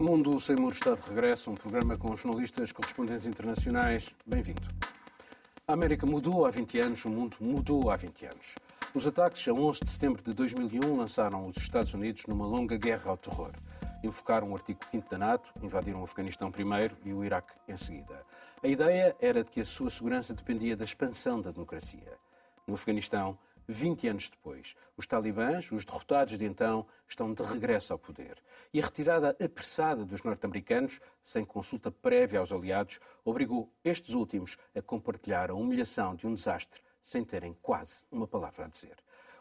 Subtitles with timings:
[0.00, 4.08] Mundo Sem Muros está de regresso, um programa com jornalistas correspondentes internacionais.
[4.24, 4.62] Bem-vindo.
[5.68, 8.54] A América mudou há 20 anos, o mundo mudou há 20 anos.
[8.94, 13.10] Os ataques a 11 de setembro de 2001 lançaram os Estados Unidos numa longa guerra
[13.10, 13.52] ao terror.
[14.02, 18.24] Invocaram o artigo 5 da NATO, invadiram o Afeganistão primeiro e o Iraque em seguida.
[18.62, 22.16] A ideia era de que a sua segurança dependia da expansão da democracia.
[22.66, 23.36] No Afeganistão,
[23.70, 28.38] 20 anos depois, os talibãs, os derrotados de então, estão de regresso ao poder.
[28.72, 34.82] E a retirada apressada dos norte-americanos, sem consulta prévia aos aliados, obrigou estes últimos a
[34.82, 38.96] compartilhar a humilhação de um desastre sem terem quase uma palavra a dizer.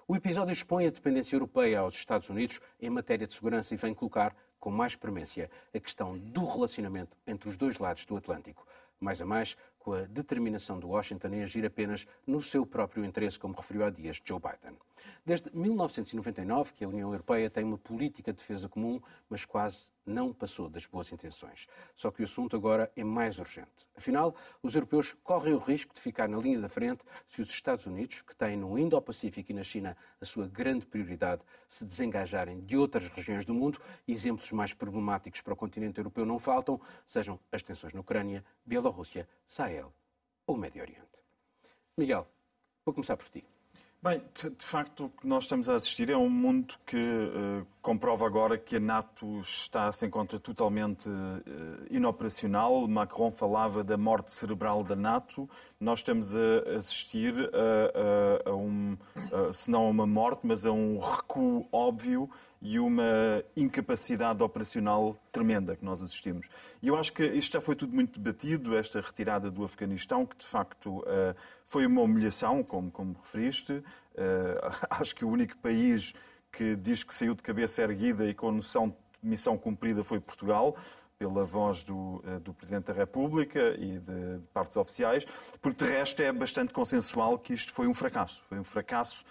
[0.07, 3.93] O episódio expõe a dependência europeia aos Estados Unidos em matéria de segurança e vem
[3.93, 8.65] colocar, com mais premência, a questão do relacionamento entre os dois lados do Atlântico.
[8.99, 9.55] Mais a mais,
[9.93, 14.21] a determinação de Washington em agir apenas no seu próprio interesse, como referiu há dias
[14.23, 14.77] Joe Biden.
[15.25, 20.33] Desde 1999 que a União Europeia tem uma política de defesa comum, mas quase não
[20.33, 21.67] passou das boas intenções.
[21.95, 23.87] Só que o assunto agora é mais urgente.
[23.95, 27.85] Afinal, os europeus correm o risco de ficar na linha da frente se os Estados
[27.85, 32.75] Unidos, que têm no Indo-Pacífico e na China a sua grande prioridade, se desengajarem de
[32.75, 33.79] outras regiões do mundo.
[34.07, 39.27] Exemplos mais problemáticos para o continente europeu não faltam, sejam as tensões na Ucrânia, Bielorrússia,
[39.47, 39.78] Sahel
[40.49, 40.99] ou Médio Oriente.
[41.95, 42.27] Miguel,
[42.83, 43.45] vou começar por ti.
[44.01, 47.67] Bem, de, de, facto, o que nós estamos a assistir é um mundo que uh,
[47.81, 52.87] comprova agora que a NATO está, se encontra totalmente uh, inoperacional.
[52.87, 55.47] Macron falava da morte cerebral da NATO.
[55.79, 58.97] Nós estamos a assistir a, a, a um,
[59.53, 62.27] se não a uma morte, mas a um recuo óbvio
[62.61, 66.47] e uma incapacidade operacional tremenda que nós assistimos.
[66.81, 70.37] E eu acho que isto já foi tudo muito debatido, esta retirada do Afeganistão, que
[70.37, 71.35] de facto uh,
[71.67, 73.73] foi uma humilhação, como, como referiste.
[73.73, 73.83] Uh,
[74.89, 76.13] acho que o único país
[76.51, 80.75] que diz que saiu de cabeça erguida e com noção de missão cumprida foi Portugal
[81.19, 85.25] pela voz do, eh, do, Presidente da República e de, de partes oficiais,
[85.61, 88.41] porque de resto é bastante consensual que isto foi um fracasso.
[88.47, 89.29] Foi um fracasso eh,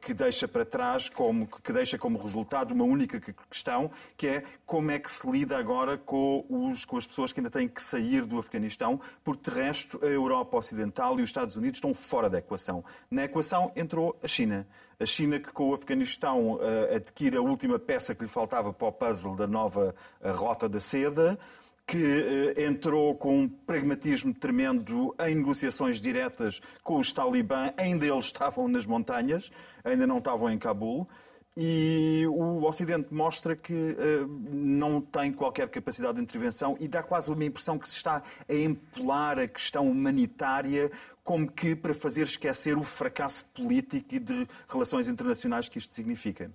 [0.00, 3.20] que deixa para trás, como, que deixa como resultado uma única
[3.50, 7.40] questão, que é como é que se lida agora com, os, com as pessoas que
[7.40, 11.56] ainda têm que sair do Afeganistão, porque de resto a Europa Ocidental e os Estados
[11.56, 12.84] Unidos estão fora da equação.
[13.10, 14.66] Na equação entrou a China.
[15.00, 18.88] A China que com o Afeganistão uh, adquire a última peça que lhe faltava para
[18.88, 21.38] o puzzle da nova uh, Rota da Seda,
[21.88, 27.72] que eh, entrou com um pragmatismo tremendo em negociações diretas com os talibã.
[27.78, 29.50] Ainda eles estavam nas montanhas,
[29.82, 31.08] ainda não estavam em Cabul.
[31.56, 37.32] E o Ocidente mostra que uh, não tem qualquer capacidade de intervenção e dá quase
[37.32, 40.92] uma impressão que se está a empolar a questão humanitária
[41.24, 46.50] como que para fazer esquecer o fracasso político e de relações internacionais que isto significa.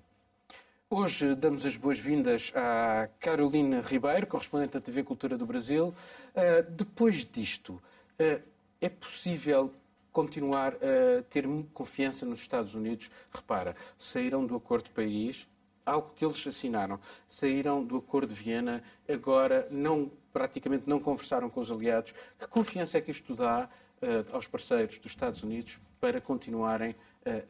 [0.95, 5.87] Hoje damos as boas-vindas à Carolina Ribeiro, correspondente da TV Cultura do Brasil.
[5.87, 7.81] Uh, depois disto,
[8.19, 8.39] uh,
[8.79, 9.73] é possível
[10.11, 13.09] continuar a ter confiança nos Estados Unidos?
[13.33, 15.47] Repara, saíram do Acordo de Paris,
[15.83, 21.59] algo que eles assinaram, saíram do Acordo de Viena, agora não, praticamente não conversaram com
[21.59, 22.13] os aliados.
[22.37, 23.67] Que confiança é que isto dá
[23.99, 26.95] uh, aos parceiros dos Estados Unidos para continuarem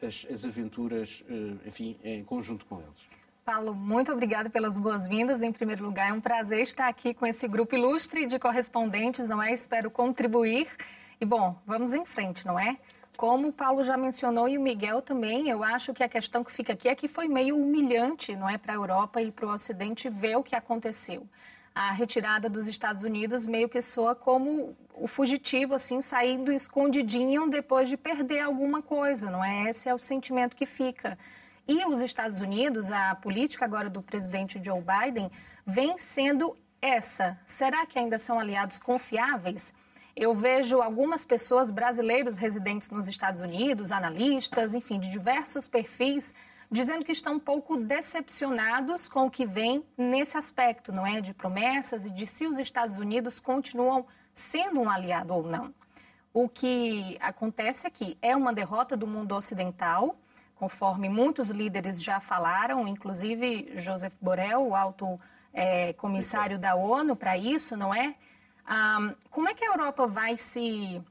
[0.00, 1.22] as, as, aventuras,
[1.66, 3.13] enfim, em conjunto com eles?
[3.44, 5.42] Paulo, muito obrigada pelas boas-vindas.
[5.42, 9.42] Em primeiro lugar, é um prazer estar aqui com esse grupo ilustre de correspondentes, não
[9.42, 9.52] é?
[9.52, 10.66] Espero contribuir.
[11.20, 12.78] E, bom, vamos em frente, não é?
[13.18, 16.50] Como o Paulo já mencionou e o Miguel também, eu acho que a questão que
[16.50, 19.52] fica aqui é que foi meio humilhante, não é, para a Europa e para o
[19.52, 21.28] Ocidente ver o que aconteceu.
[21.74, 27.90] A retirada dos Estados Unidos meio que soa como o fugitivo, assim, saindo escondidinho depois
[27.90, 29.68] de perder alguma coisa, não é?
[29.68, 31.18] Esse é o sentimento que fica.
[31.66, 35.30] E os Estados Unidos, a política agora do presidente Joe Biden,
[35.66, 37.38] vem sendo essa.
[37.46, 39.72] Será que ainda são aliados confiáveis?
[40.14, 46.34] Eu vejo algumas pessoas, brasileiros residentes nos Estados Unidos, analistas, enfim, de diversos perfis,
[46.70, 51.20] dizendo que estão um pouco decepcionados com o que vem nesse aspecto, não é?
[51.20, 55.74] De promessas e de se os Estados Unidos continuam sendo um aliado ou não.
[56.32, 60.16] O que acontece aqui é uma derrota do mundo ocidental,
[60.54, 65.20] conforme muitos líderes já falaram, inclusive Joseph Borrell, o alto
[65.52, 68.14] é, comissário da ONU para isso, não é?
[68.66, 71.02] Ah, como é que a Europa vai se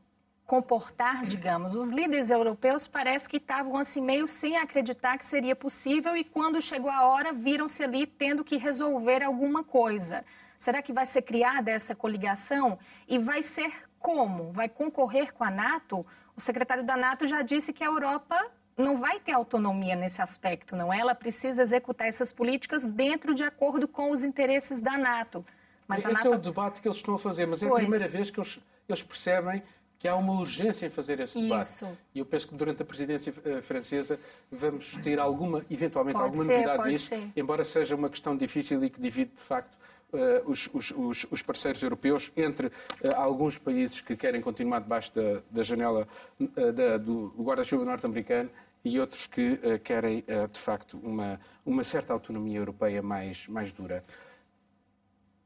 [0.45, 1.75] comportar, digamos?
[1.75, 6.61] Os líderes europeus parece que estavam assim meio sem acreditar que seria possível e quando
[6.61, 10.25] chegou a hora viram-se ali tendo que resolver alguma coisa.
[10.59, 14.51] Será que vai ser criada essa coligação e vai ser como?
[14.51, 16.05] Vai concorrer com a NATO?
[16.35, 20.75] O secretário da NATO já disse que a Europa não vai ter autonomia nesse aspecto,
[20.75, 20.99] não é?
[20.99, 25.45] Ela precisa executar essas políticas dentro de acordo com os interesses da NATO.
[25.87, 26.27] Mas Esse NATO...
[26.27, 27.79] é o debate que eles estão a fazer, mas é pois.
[27.79, 29.61] a primeira vez que eles, eles percebem
[30.03, 31.67] que há uma urgência em fazer esse debate.
[31.67, 31.97] Isso.
[32.13, 34.19] E eu penso que durante a presidência eh, francesa
[34.51, 37.31] vamos ter alguma, eventualmente, pode alguma ser, novidade nisso, ser.
[37.35, 39.77] embora seja uma questão difícil e que divide, de facto,
[40.13, 42.71] Uh, os, os, os, parceiros europeus entre uh,
[43.15, 46.07] alguns países que querem continuar debaixo da, da janela
[46.39, 48.47] uh, da, do guarda-chuva norte-americano
[48.83, 54.03] e outros que querem, de facto, uma, uma certa autonomia europeia mais, mais dura.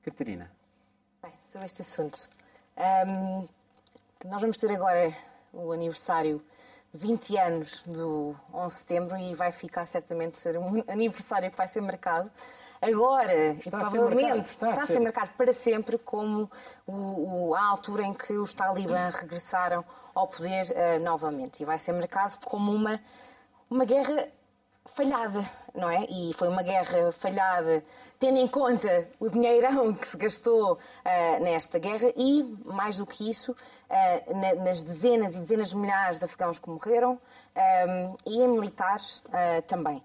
[0.01, 0.50] Catarina.
[1.22, 2.30] Bem, sobre este assunto.
[2.78, 3.48] Um,
[4.25, 5.13] nós vamos ter agora
[5.54, 6.42] o aniversário
[6.94, 11.51] de 20 anos do 11 de setembro e vai ficar certamente por ser um aniversário
[11.51, 12.31] que vai ser marcado
[12.81, 16.50] agora está e provavelmente está, está, a ser marcado para sempre como
[16.86, 19.83] o, o, a altura em que os talibã regressaram
[20.13, 21.62] ao poder uh, novamente.
[21.62, 23.00] E vai ser marcado como uma,
[23.69, 24.30] uma guerra
[24.88, 26.06] falhada, não é?
[26.10, 27.84] E foi uma guerra falhada,
[28.19, 33.30] tendo em conta o dinheirão que se gastou uh, nesta guerra e, mais do que
[33.30, 38.42] isso, uh, na, nas dezenas e dezenas de milhares de afegãos que morreram um, e
[38.42, 40.04] em militares uh, também.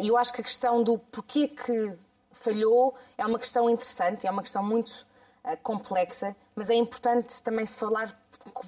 [0.00, 1.98] E eu acho que a questão do porquê que
[2.32, 5.06] falhou é uma questão interessante, é uma questão muito
[5.62, 8.18] complexa, mas é importante também se falar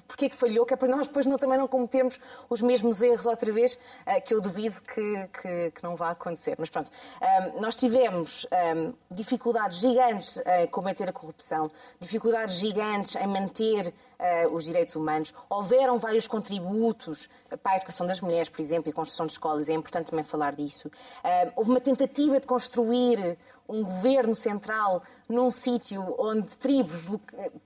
[0.07, 2.19] porque é que falhou, que é para nós depois não, também não cometermos
[2.49, 6.55] os mesmos erros outra vez, uh, que eu duvido que, que, que, não vá acontecer.
[6.57, 6.91] Mas pronto,
[7.21, 14.53] ehm, nós tivemos ehm, dificuldades gigantes em combater a corrupção, dificuldades gigantes em manter uh,
[14.53, 15.33] os direitos humanos.
[15.49, 17.29] Houveram vários contributos
[17.61, 20.55] para a educação das mulheres, por exemplo, e construção de escolas, é importante também falar
[20.55, 20.87] disso.
[20.87, 23.37] Uh, houve uma tentativa de construir
[23.67, 27.19] um governo central num sítio onde tribos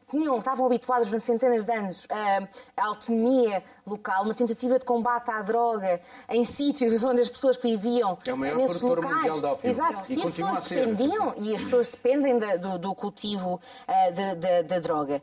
[0.10, 5.42] tinham, estavam habituadas durante centenas de anos à autonomia local, uma tentativa de combate à
[5.42, 9.42] droga em sítios onde as pessoas que viviam é nesses locais.
[9.64, 10.04] Exato.
[10.10, 15.22] E, e as pessoas dependiam, e as pessoas dependem do, do cultivo uh, da droga.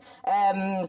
[0.55, 0.89] Um,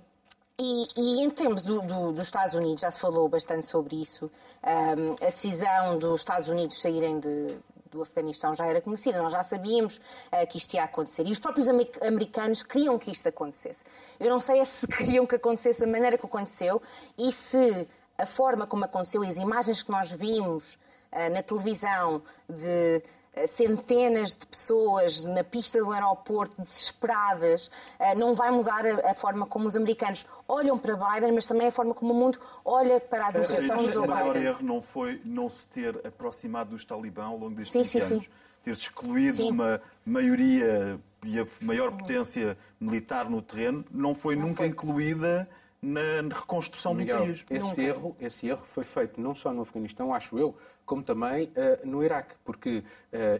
[0.61, 4.29] e, e, em termos do, do, dos Estados Unidos, já se falou bastante sobre isso,
[4.61, 7.57] um, a decisão dos Estados Unidos saírem de,
[7.91, 11.25] do Afeganistão já era conhecida, nós já sabíamos uh, que isto ia acontecer.
[11.25, 11.67] E os próprios
[12.01, 13.83] americanos queriam que isto acontecesse.
[14.19, 16.81] Eu não sei se queriam que acontecesse da maneira que aconteceu
[17.17, 17.87] e se
[18.17, 20.75] a forma como aconteceu e as imagens que nós vimos
[21.11, 23.01] uh, na televisão de
[23.47, 29.67] centenas de pessoas na pista do aeroporto desesperadas, eh, não vai mudar a, forma como
[29.67, 33.27] os americanos olham para Biden, mas também a forma como o mundo olha para a
[33.27, 34.21] administração de Joe Biden.
[34.21, 37.99] O maior erro não foi não se ter aproximado dos talibã ao longo destes sim,
[37.99, 38.25] sim, anos.
[38.25, 38.31] Sim.
[38.63, 39.49] Ter-se excluído sim.
[39.49, 44.67] uma maioria e a maior potência militar no terreno não foi não nunca foi.
[44.67, 45.47] incluída
[45.81, 47.45] na reconstrução Miguel, do país.
[47.49, 50.55] Esse erro, esse erro foi feito não só no Afeganistão, acho eu,
[50.89, 52.83] como também uh, no Iraque, porque uh,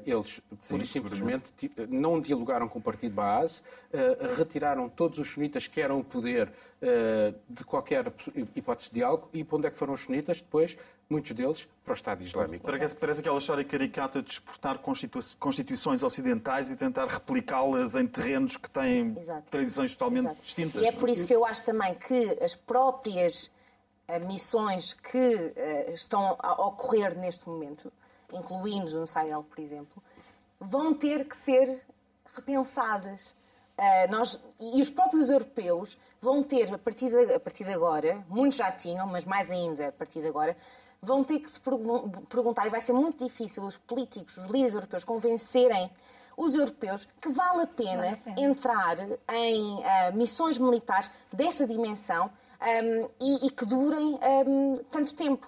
[0.06, 5.28] eles, Sim, pura e simplesmente, não dialogaram com o partido Baaz, uh, retiraram todos os
[5.28, 6.52] sunitas que eram o poder
[7.50, 8.14] de qualquer
[8.56, 10.40] hipótese de diálogo, e para onde é que foram os sunitas?
[10.40, 10.78] Depois,
[11.10, 12.66] muitos deles, para o Estado Islâmico.
[12.66, 14.80] Parece, parece aquela história caricata de exportar
[15.38, 19.52] constituições ocidentais e tentar replicá-las em terrenos que têm Exato.
[19.52, 20.42] tradições totalmente Exato.
[20.42, 20.82] distintas.
[20.82, 23.52] E é por isso que eu acho também que as próprias
[24.26, 27.92] missões que uh, estão a ocorrer neste momento,
[28.34, 30.02] incluindo no Sahel, por exemplo,
[30.60, 31.86] vão ter que ser
[32.34, 33.22] repensadas.
[33.78, 38.26] Uh, nós, e os próprios europeus vão ter, a partir, de, a partir de agora,
[38.28, 40.58] muitos já tinham, mas mais ainda a partir de agora,
[41.02, 41.60] vão ter que se
[42.30, 45.90] perguntar, e vai ser muito difícil os políticos, os líderes europeus, convencerem
[46.36, 48.42] os europeus que vale a pena, vale a pena.
[48.42, 48.98] entrar
[49.34, 49.82] em uh,
[50.16, 52.30] missões militares desta dimensão
[52.62, 55.48] um, e, e, que durem um, tanto tempo.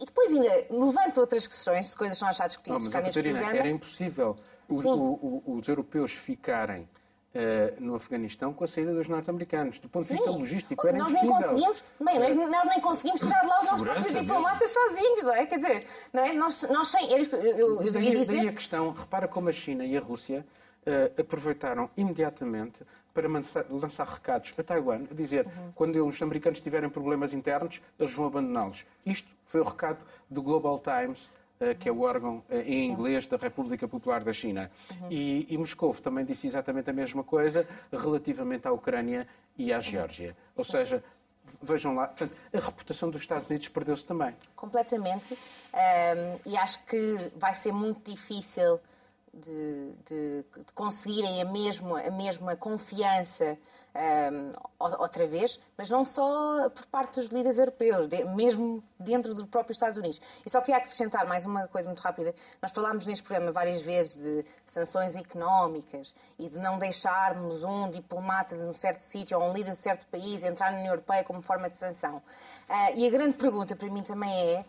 [0.00, 3.40] E depois ainda levanta outras questões, de coisas que nós já discutimos cá neste Catarina,
[3.40, 3.66] programa.
[3.66, 4.36] Era impossível
[4.68, 6.88] os, o, o, os europeus ficarem
[7.34, 9.78] Uh, no Afeganistão com a saída dos norte-americanos.
[9.78, 11.32] Do ponto de vista logístico, era nós impossível.
[11.32, 15.22] Nem conseguimos, bem, nós, nós, nem conseguimos tirar de lá os nossos próprios diplomatas sozinhos,
[15.22, 15.46] não é?
[15.46, 16.32] Quer dizer, não é?
[16.34, 17.10] nós, nós sem...
[17.10, 18.36] Eu, eu, eu daí, dizer...
[18.36, 20.44] daí a questão, repara como a China e a Rússia
[20.86, 22.80] uh, aproveitaram imediatamente
[23.14, 23.28] para
[23.70, 25.72] lançar recados a Taiwan, a dizer uhum.
[25.74, 28.84] quando os americanos tiverem problemas internos, eles vão abandoná-los.
[29.04, 29.98] Isto foi o recado
[30.30, 31.26] do Global Times,
[31.60, 34.70] uh, que é o órgão uh, em inglês da República Popular da China.
[34.90, 35.08] Uhum.
[35.10, 40.34] E, e Moscou também disse exatamente a mesma coisa relativamente à Ucrânia e à Geórgia.
[40.56, 40.72] Ou Sim.
[40.72, 41.04] seja,
[41.60, 44.34] vejam lá, portanto, a reputação dos Estados Unidos perdeu-se também.
[44.56, 45.34] Completamente.
[45.34, 48.80] Um, e acho que vai ser muito difícil
[49.32, 53.58] de, de, de conseguirem a mesma, a mesma confiança
[53.94, 59.46] um, outra vez, mas não só por parte dos líderes europeus, de, mesmo dentro do
[59.46, 60.20] próprio Estados Unidos.
[60.44, 62.34] E só queria acrescentar mais uma coisa muito rápida.
[62.60, 68.56] Nós falámos neste programa várias vezes de sanções económicas e de não deixarmos um diplomata
[68.56, 71.42] de um certo sítio ou um líder de certo país entrar na União Europeia como
[71.42, 72.16] forma de sanção.
[72.68, 74.64] Uh, e a grande pergunta para mim também é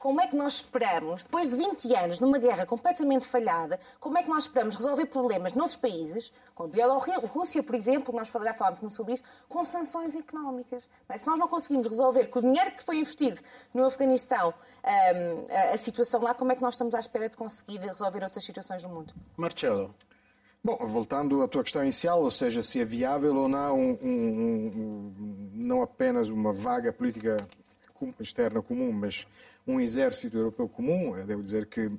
[0.00, 4.22] como é que nós esperamos, depois de 20 anos numa guerra completamente falhada, como é
[4.22, 8.94] que nós esperamos resolver problemas noutros países, como a Bielorrússia, por exemplo, nós já falámos
[8.94, 10.88] sobre isso, com sanções económicas?
[11.06, 11.18] É?
[11.18, 13.42] Se nós não conseguimos resolver com o dinheiro que foi investido
[13.74, 17.80] no Afeganistão a, a situação lá, como é que nós estamos à espera de conseguir
[17.80, 19.12] resolver outras situações no mundo?
[19.36, 19.94] Marcelo.
[20.64, 24.06] Bom, voltando à tua questão inicial, ou seja, se é viável ou não, um, um,
[24.08, 27.36] um, não apenas uma vaga política
[28.18, 29.26] externa comum, mas
[29.66, 31.90] um exército europeu comum, eu devo dizer que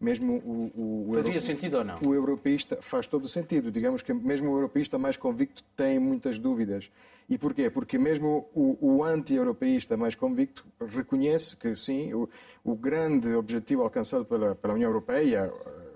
[0.00, 1.98] mesmo o, o, Faria sentido ou não?
[2.02, 3.70] O europeísta faz todo sentido.
[3.70, 6.90] Digamos que mesmo o europeísta mais convicto tem muitas dúvidas.
[7.28, 7.68] E porquê?
[7.68, 12.28] Porque mesmo o, o anti-europeísta mais convicto reconhece que sim, o,
[12.64, 15.90] o grande objetivo alcançado pela, pela União Europeia, eh,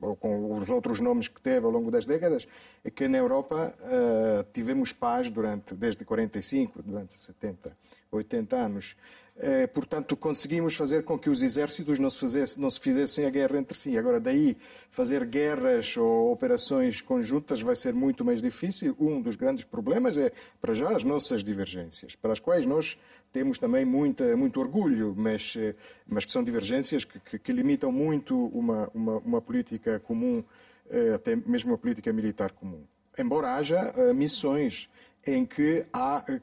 [0.00, 2.46] ou com os outros nomes que teve ao longo das décadas,
[2.84, 7.76] é que na Europa uh, tivemos paz durante, desde 45, durante 70,
[8.12, 8.96] 80 anos.
[9.36, 13.30] Eh, portanto, conseguimos fazer com que os exércitos não se, fizesse, não se fizessem a
[13.30, 13.98] guerra entre si.
[13.98, 14.56] Agora, daí
[14.88, 18.96] fazer guerras ou operações conjuntas vai ser muito mais difícil.
[18.98, 22.96] Um dos grandes problemas é, para já, as nossas divergências, para as quais nós
[23.32, 25.74] temos também muita, muito orgulho, mas, eh,
[26.06, 30.44] mas que são divergências que, que, que limitam muito uma, uma, uma política comum,
[30.88, 32.84] eh, até mesmo uma política militar comum.
[33.18, 34.88] Embora haja missões
[35.26, 36.40] em que há eh,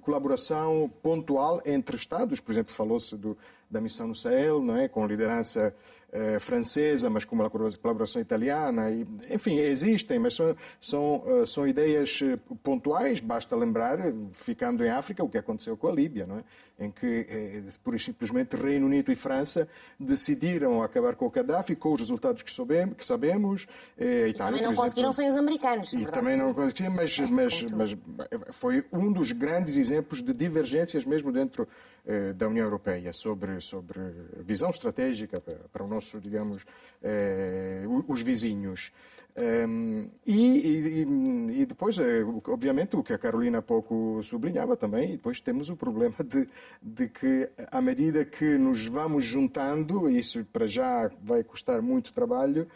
[0.00, 2.40] colaboração pontual entre Estados.
[2.40, 3.18] Por exemplo, falou-se
[3.70, 4.88] da missão no Sahel, não é?
[4.88, 5.74] com liderança
[6.10, 8.90] eh, francesa, mas com uma colaboração italiana.
[8.90, 13.20] E, enfim, existem, mas são, são, uh, são ideias eh, pontuais.
[13.20, 13.98] Basta lembrar,
[14.32, 16.44] ficando em África, o que aconteceu com a Líbia, não é?
[16.78, 19.68] Em que, eh, pura e simplesmente, Reino Unido e França
[19.98, 23.66] decidiram acabar com o Gaddafi, com os resultados que, soubemos, que sabemos.
[23.96, 25.92] Eh, Itália, também não conseguiram sem os americanos.
[25.92, 27.96] E também não conseguiram, mas, mas, mas
[28.52, 31.66] foi um dos grandes exemplos de divergências mesmo dentro
[32.10, 34.00] eh, da União Europeia sobre, sobre
[34.38, 36.64] visão estratégica para, para o nosso, digamos,
[37.02, 38.90] eh, os vizinhos.
[39.38, 41.02] Um, ehm, e,
[41.54, 45.70] e, e, depois, eh, obviamente, o que a Carolina há pouco sublinhava também, depois temos
[45.70, 46.48] o problema de,
[46.82, 52.66] de que, à medida que nos vamos juntando, isso para já vai custar muito trabalho,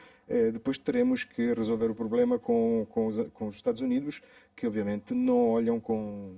[0.52, 4.22] depois teremos que resolver o problema com, com, os, com os Estados Unidos,
[4.56, 6.36] que obviamente não olham com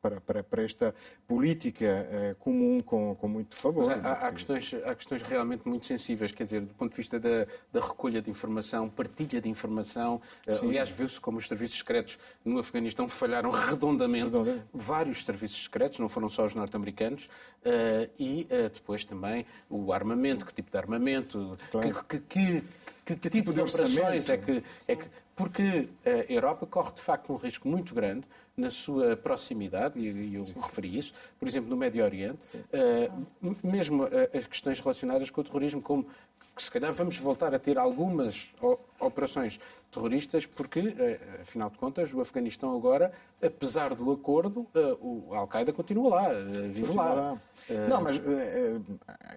[0.00, 0.94] para, para, para esta
[1.26, 3.90] política eh, comum com, com muito favor.
[3.92, 7.46] Há, há, questões, há questões realmente muito sensíveis, quer dizer, do ponto de vista da,
[7.72, 10.20] da recolha de informação, partilha de informação.
[10.46, 10.68] Eh, Sim.
[10.68, 14.32] Aliás, viu-se como os serviços secretos no Afeganistão falharam redondamente.
[14.72, 17.28] Vários serviços secretos, não foram só os norte-americanos.
[17.60, 22.04] Uh, e depois também o armamento, que tipo de armamento, claro.
[22.08, 22.62] que, que,
[23.04, 25.04] que, que, tipo, tipo de operações é que, é que.
[25.36, 28.26] Porque a Europa corre de facto um risco muito grande
[28.60, 30.60] na sua proximidade, e eu Sim.
[30.60, 35.44] referi isso, por exemplo, no Médio Oriente, uh, mesmo uh, as questões relacionadas com o
[35.44, 36.06] terrorismo, como
[36.54, 38.50] que se calhar vamos voltar a ter algumas
[38.98, 39.58] operações
[39.90, 43.12] terroristas, porque, uh, afinal de contas, o Afeganistão agora,
[43.42, 44.66] apesar do acordo,
[45.00, 46.28] o Al-Qaeda continua lá,
[46.68, 47.14] vive lá.
[47.14, 47.42] lá.
[47.88, 48.20] Não, mas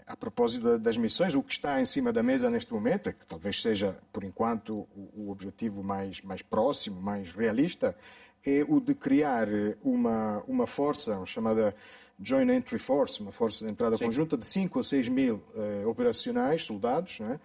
[0.05, 3.25] a propósito das missões, o que está em cima da mesa neste momento, é que
[3.25, 7.95] talvez seja, por enquanto, o objetivo mais, mais próximo, mais realista,
[8.45, 9.47] é o de criar
[9.83, 11.75] uma, uma força chamada
[12.21, 14.05] Joint Entry Force, uma força de entrada Sim.
[14.05, 17.39] conjunta de 5 ou 6 mil uh, operacionais, soldados, é?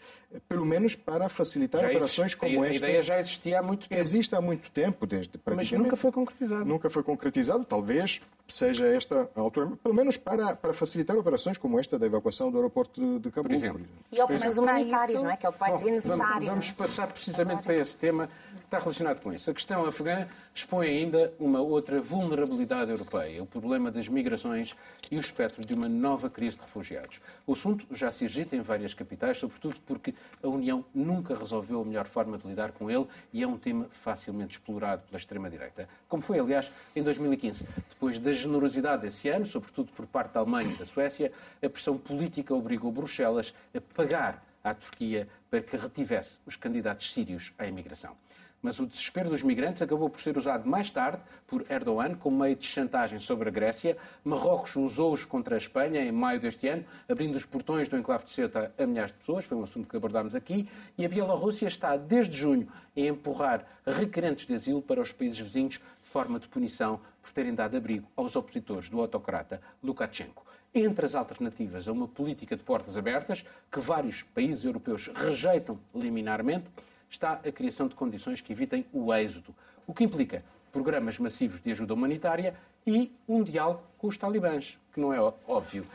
[0.48, 2.84] pelo menos para facilitar já operações existe, como a, esta.
[2.84, 4.00] A ideia já existia há muito tempo.
[4.00, 5.72] Existe há muito tempo, desde praticamente...
[5.72, 6.64] Mas nunca foi concretizado.
[6.64, 11.78] Nunca foi concretizado, talvez seja esta a altura, pelo menos para, para facilitar operações como
[11.78, 13.50] esta da evacuação do aeroporto de, de Cabul.
[13.50, 13.86] Por exemplo.
[14.10, 15.36] E operações humanitárias, não é?
[15.36, 16.24] Que é o que vai Bom, ser necessário.
[16.24, 18.28] Vamos, vamos passar precisamente para esse tema
[18.68, 19.50] está relacionado com isso.
[19.50, 24.76] A questão afegã expõe ainda uma outra vulnerabilidade europeia, o problema das migrações
[25.10, 27.18] e o espectro de uma nova crise de refugiados.
[27.46, 31.84] O assunto já se agita em várias capitais, sobretudo porque a União nunca resolveu a
[31.84, 35.88] melhor forma de lidar com ele e é um tema facilmente explorado pela extrema-direita.
[36.06, 37.64] Como foi, aliás, em 2015.
[37.88, 41.32] Depois da generosidade desse ano, sobretudo por parte da Alemanha e da Suécia,
[41.62, 47.54] a pressão política obrigou Bruxelas a pagar à Turquia para que retivesse os candidatos sírios
[47.58, 48.14] à imigração.
[48.60, 52.56] Mas o desespero dos migrantes acabou por ser usado mais tarde por Erdogan como meio
[52.56, 53.96] de chantagem sobre a Grécia.
[54.24, 58.30] Marrocos usou-os contra a Espanha em maio deste ano, abrindo os portões do enclave de
[58.30, 60.68] Ceuta a milhares de pessoas, foi um assunto que abordámos aqui.
[60.96, 65.80] E a Bielorrússia está, desde junho, a empurrar requerentes de asilo para os países vizinhos
[66.08, 70.44] forma de punição por terem dado abrigo aos opositores do autocrata Lukashenko.
[70.74, 76.66] Entre as alternativas a uma política de portas abertas, que vários países europeus rejeitam liminarmente,
[77.10, 79.54] está a criação de condições que evitem o êxodo,
[79.86, 82.54] o que implica programas massivos de ajuda humanitária
[82.86, 85.86] e um diálogo com os talibãs, que não é óbvio.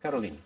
[0.00, 0.38] Caroline.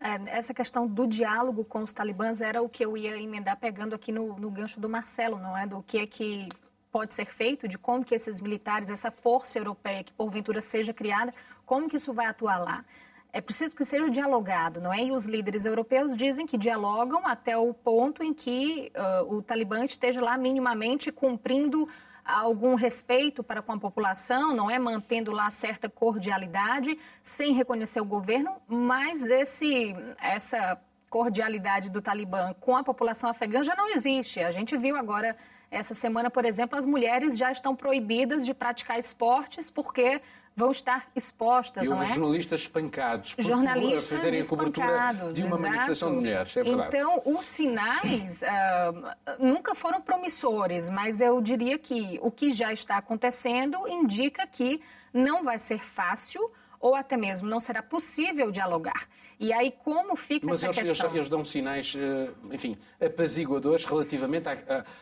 [0.00, 3.94] É, essa questão do diálogo com os talibãs era o que eu ia emendar pegando
[3.94, 5.66] aqui no, no gancho do Marcelo, não é?
[5.66, 6.48] Do que é que
[6.90, 11.34] pode ser feito, de como que esses militares, essa força europeia que porventura seja criada,
[11.66, 12.84] como que isso vai atuar lá
[13.32, 15.04] é preciso que seja dialogado, não é?
[15.04, 19.84] E os líderes europeus dizem que dialogam até o ponto em que uh, o Talibã
[19.84, 21.88] esteja lá minimamente cumprindo
[22.24, 28.04] algum respeito para com a população, não é mantendo lá certa cordialidade, sem reconhecer o
[28.04, 34.40] governo, mas esse essa cordialidade do Talibã com a população afegã já não existe.
[34.40, 35.36] A gente viu agora
[35.70, 40.20] essa semana, por exemplo, as mulheres já estão proibidas de praticar esportes porque
[40.60, 42.08] vão estar expostas, e não é?
[42.08, 45.62] jornalistas espancados por jornalistas fazerem a cobertura de uma exato.
[45.62, 46.96] manifestação de mulheres, é verdade.
[46.96, 52.98] Então, os sinais uh, nunca foram promissores, mas eu diria que o que já está
[52.98, 54.82] acontecendo indica que
[55.14, 59.08] não vai ser fácil ou até mesmo não será possível dialogar.
[59.38, 61.08] E aí, como fica Mas essa eles, questão?
[61.08, 64.46] Mas eles dão sinais, eh, enfim, apaziguadores relativamente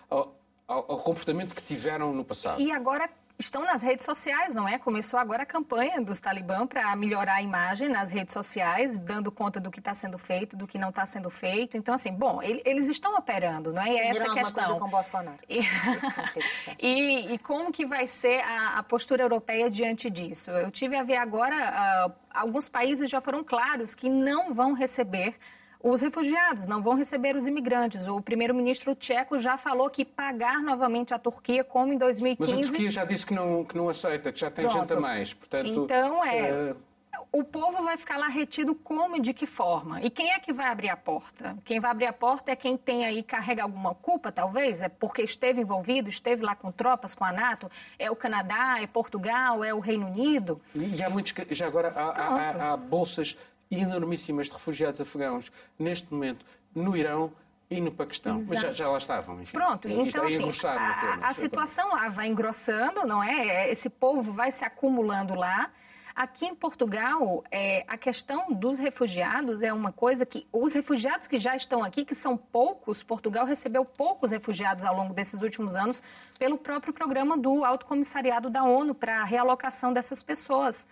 [0.09, 0.37] ao,
[0.69, 2.61] ao comportamento que tiveram no passado.
[2.61, 4.79] E agora estão nas redes sociais, não é?
[4.79, 9.61] Começou agora a campanha dos Talibã para melhorar a imagem nas redes sociais, dando conta
[9.61, 11.77] do que está sendo feito, do que não está sendo feito.
[11.77, 13.91] Então, assim, bom, eles estão operando, não é?
[13.91, 14.65] E é essa questão.
[14.65, 15.39] coisa com Bolsonaro.
[15.49, 15.61] E,
[16.81, 20.51] e, e, como que vai ser a, a, postura europeia diante disso?
[20.51, 25.37] Eu tive a ver agora, uh, alguns países já foram claros que não vão receber
[25.81, 28.07] os refugiados, não vão receber os imigrantes.
[28.09, 32.53] O primeiro-ministro tcheco já falou que pagar novamente a Turquia, como em 2015...
[32.53, 34.81] Mas a Turquia já disse que não, que não aceita, que já tem Pronto.
[34.81, 35.33] gente a mais.
[35.35, 36.73] Portanto, então, é...
[36.73, 36.89] Uh...
[37.33, 40.01] O povo vai ficar lá retido como e de que forma?
[40.01, 41.59] E quem é que vai abrir a porta?
[41.65, 44.81] Quem vai abrir a porta é quem tem aí, carrega alguma culpa, talvez?
[44.81, 47.71] É porque esteve envolvido, esteve lá com tropas, com a NATO?
[47.99, 50.61] É o Canadá, é Portugal, é o Reino Unido?
[50.75, 51.35] E há muitos...
[51.51, 53.37] Já agora há, há, há bolsas
[53.71, 57.33] enormíssimas de refugiados afegãos neste momento no Irão
[57.71, 58.39] e no Paquistão.
[58.39, 58.55] Exato.
[58.55, 59.53] Mas já, já, lá estavam, enfim.
[59.53, 63.71] Pronto, então assim, a, a situação lá vai engrossando, não é?
[63.71, 65.71] Esse povo vai se acumulando lá.
[66.19, 71.39] Aqui em Portugal, é, a questão dos refugiados é uma coisa que os refugiados que
[71.39, 76.03] já estão aqui, que são poucos, Portugal recebeu poucos refugiados ao longo desses últimos anos
[76.37, 80.89] pelo próprio programa do Alto Comissariado da ONU para a realocação dessas pessoas.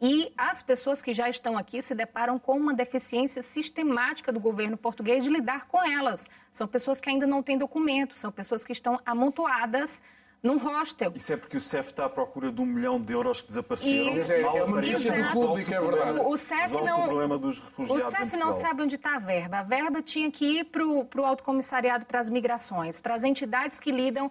[0.00, 4.76] E as pessoas que já estão aqui se deparam com uma deficiência sistemática do governo
[4.76, 6.28] português de lidar com elas.
[6.50, 10.02] São pessoas que ainda não têm documento, são pessoas que estão amontoadas
[10.42, 11.12] num hostel.
[11.14, 14.16] Isso é porque o CEF está à procura de um milhão de euros que desapareceram.
[14.16, 14.20] E...
[14.20, 16.20] É, é uma é verdade.
[16.20, 19.58] O CEF não, o problema dos refugiados O CEF não sabe onde está a verba.
[19.58, 23.78] A verba tinha que ir para o Alto Comissariado para as Migrações, para as entidades
[23.78, 24.30] que lidam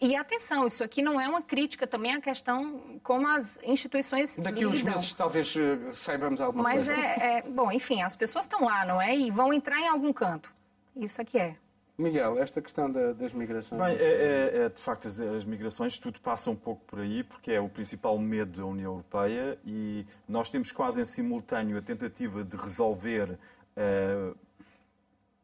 [0.00, 4.64] e atenção, isso aqui não é uma crítica também à questão como as instituições Daqui
[4.64, 6.96] a uns meses talvez eh, saibamos alguma Mas coisa.
[6.96, 9.16] Mas é, é, bom, enfim, as pessoas estão lá, não é?
[9.16, 10.52] E vão entrar em algum canto.
[10.94, 11.56] Isso aqui é.
[11.98, 13.80] Miguel, esta questão da, das migrações.
[13.80, 17.24] Bem, é, é, é, de facto as, as, migrações, tudo passa um pouco por aí,
[17.24, 21.82] porque é o principal medo da União Europeia e nós temos quase em simultâneo a
[21.82, 23.38] tentativa de resolver
[23.74, 24.34] a eh,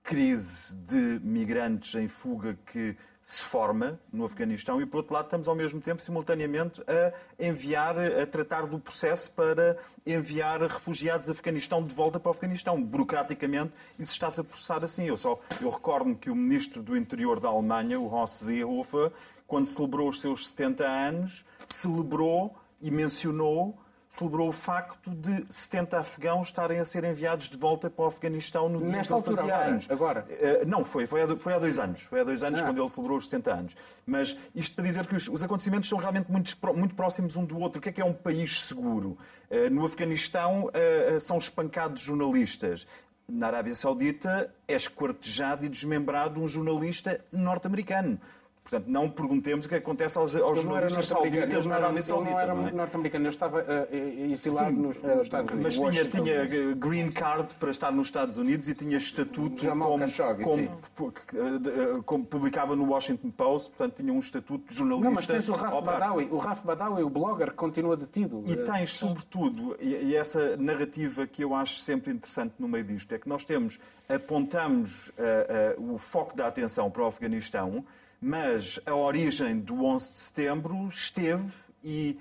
[0.02, 5.46] crise de migrantes em fuga que se forma no Afeganistão e, por outro lado, estamos
[5.46, 7.12] ao mesmo tempo, simultaneamente, a
[7.44, 12.82] enviar, a tratar do processo para enviar refugiados do Afeganistão de volta para o Afeganistão.
[12.82, 15.06] Burocraticamente, isso está-se a processar assim.
[15.06, 19.12] Eu, só, eu recordo-me que o ministro do Interior da Alemanha, o Horst Seehofer,
[19.46, 23.78] quando celebrou os seus 70 anos, celebrou e mencionou
[24.12, 28.68] celebrou o facto de 70 afegãos estarem a ser enviados de volta para o Afeganistão
[28.68, 29.90] no dia Nesta que ele fazia anos.
[29.90, 30.27] Agora?
[30.29, 32.03] Uh, não, foi, foi há, foi há dois anos.
[32.03, 32.64] Foi há dois anos ah.
[32.64, 33.77] quando ele celebrou os 70 anos.
[34.05, 37.59] Mas isto para dizer que os, os acontecimentos são realmente muito, muito próximos um do
[37.59, 37.79] outro.
[37.79, 39.16] O que é que é um país seguro?
[39.51, 42.87] Uh, no Afeganistão uh, são espancados jornalistas.
[43.27, 48.20] Na Arábia Saudita é esquartejado e desmembrado um jornalista norte-americano.
[48.62, 52.31] Portanto, não perguntemos o que acontece aos, aos jornalistas sauditas na Arábia Saudita.
[52.31, 52.72] Ele não era é?
[52.72, 55.79] norte-americano, ele estava uh, exilado Sim, nos, nos Estados Unidos.
[55.79, 60.05] Mas tinha, tinha green card para estar nos Estados Unidos e tinha estatuto Jamal como,
[60.05, 65.09] Khashoggi, como, como, publicava no Washington Post, portanto tinha um estatuto de jornalista.
[65.09, 65.83] Não, mas tens o Raf.
[65.83, 68.42] Badawi, o Raf Badawi, o blogger, que continua detido.
[68.46, 73.12] E tens, sobretudo, e e essa narrativa que eu acho sempre interessante no meio disto,
[73.14, 77.85] é que nós temos, apontamos eh, eh, o foco da atenção para o Afeganistão,
[78.24, 82.16] mas a origem do 11 de setembro esteve e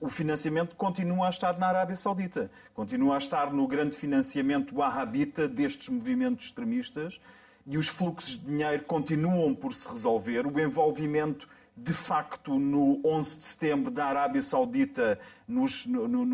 [0.00, 2.50] o financiamento continua a estar na Arábia Saudita.
[2.74, 7.20] Continua a estar no grande financiamento wahhabita destes movimentos extremistas
[7.64, 10.48] e os fluxos de dinheiro continuam por se resolver.
[10.48, 16.26] O envolvimento de facto no 11 de setembro da Arábia Saudita, nos- no, no-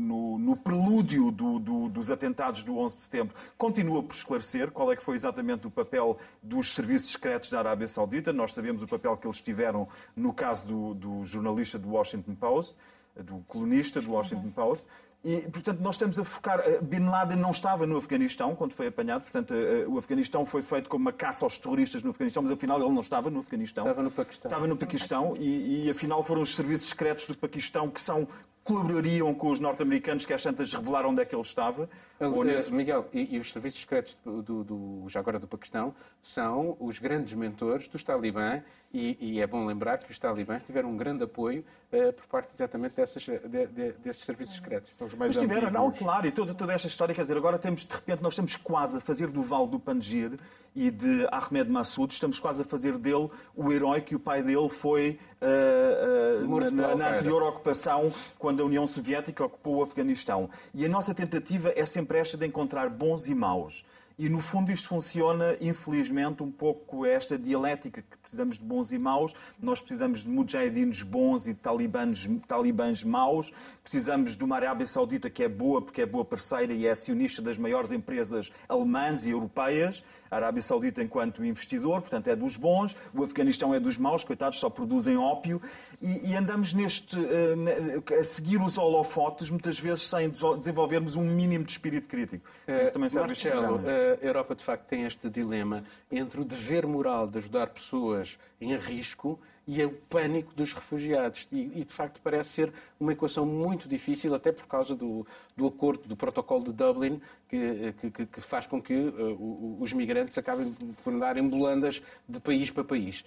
[0.00, 4.92] no- no- prelúdio do- do- dos atentados do 11 de setembro, continua por esclarecer qual
[4.92, 8.32] é que foi exatamente o papel dos serviços secretos da Arábia Saudita.
[8.32, 12.76] Nós sabemos o papel que eles tiveram no caso do, do jornalista do Washington Post,
[13.16, 14.86] do colunista do Washington Post.
[15.24, 16.60] E, portanto, nós estamos a focar.
[16.60, 20.62] eh, Bin Laden não estava no Afeganistão quando foi apanhado, portanto, eh, o Afeganistão foi
[20.62, 23.84] feito como uma caça aos terroristas no Afeganistão, mas afinal ele não estava no Afeganistão.
[23.84, 24.48] Estava no Paquistão.
[24.48, 28.26] Estava no Paquistão e, e, afinal foram os serviços secretos do Paquistão que são
[28.64, 31.88] colaborariam com os norte-americanos que às tantas revelaram onde é que ele estava.
[32.26, 35.94] Eh, nesse- Miguel, e, e os serviços secretos do, do- do- já agora do Paquistão
[36.22, 38.60] são os grandes mentores dos talibã
[38.94, 42.50] e, e é bom lembrar que os talibãs tiveram um grande apoio eh, por parte
[42.54, 44.90] exatamente dessas, de- de- desses serviços secretos.
[44.98, 47.58] São os mais Mas tiveram, não, claro, e toda, toda esta história, quer dizer, agora
[47.58, 50.38] temos, de repente, nós estamos quase a fazer do Val do Panjir
[50.74, 54.68] e de Ahmed Massoud, estamos quase a fazer dele o herói que o pai dele
[54.70, 60.48] foi ah, Morto na, na anterior ocupação, quando a União Soviética ocupou o Afeganistão.
[60.74, 63.84] E a nossa tentativa é sempre esta de encontrar bons e maus.
[64.18, 68.98] E, no fundo, isto funciona, infelizmente, um pouco esta dialética que precisamos de bons e
[68.98, 69.34] maus.
[69.60, 73.52] Nós precisamos de mujahidinos bons e talibãs, talibãs maus.
[73.82, 77.40] Precisamos de uma Arábia Saudita que é boa porque é boa parceira e é acionista
[77.40, 80.04] das maiores empresas alemãs e europeias.
[80.32, 82.96] A Arábia Saudita enquanto investidor, portanto, é dos bons.
[83.14, 85.60] O Afeganistão é dos maus, coitados, só produzem ópio.
[86.00, 91.22] E, e andamos neste, eh, ne- a seguir os holofotes, muitas vezes sem desenvolvermos um
[91.22, 92.48] mínimo de espírito crítico.
[92.66, 96.86] Isso também serve Marcelo, eh, a Europa de facto tem este dilema entre o dever
[96.86, 101.46] moral de ajudar pessoas em risco e o pânico dos refugiados.
[101.52, 105.66] E, e, de facto parece ser uma equação muito difícil, até por causa do, do
[105.66, 110.74] acordo, do protocolo de Dublin, que, que- que- faz com que o- os migrantes acabem
[111.04, 113.24] por andar em bolandas de país para país.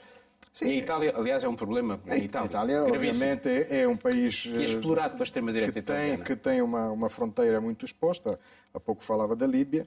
[0.52, 0.68] Sim.
[0.68, 2.00] E a Itália, aliás, é um problema.
[2.08, 5.82] A Itália, Itália, obviamente, é, é um país Que é eh, explorado pela extrema-direita que
[5.82, 6.24] tem, italiana.
[6.24, 8.40] que tem uma, uma fronteira muito exposta.
[8.74, 9.86] Há pouco falava da Líbia.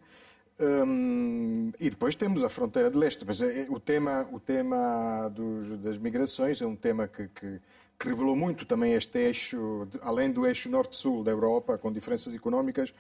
[0.60, 3.24] Hum, e depois temos a fronteira de leste.
[3.24, 7.60] Mas eh, o tema, o tema dos- das migrações é um tema que, que-
[7.98, 12.34] que revelou muito também este eixo, de- além do eixo norte-sul da Europa, com diferenças
[12.34, 12.92] económicas,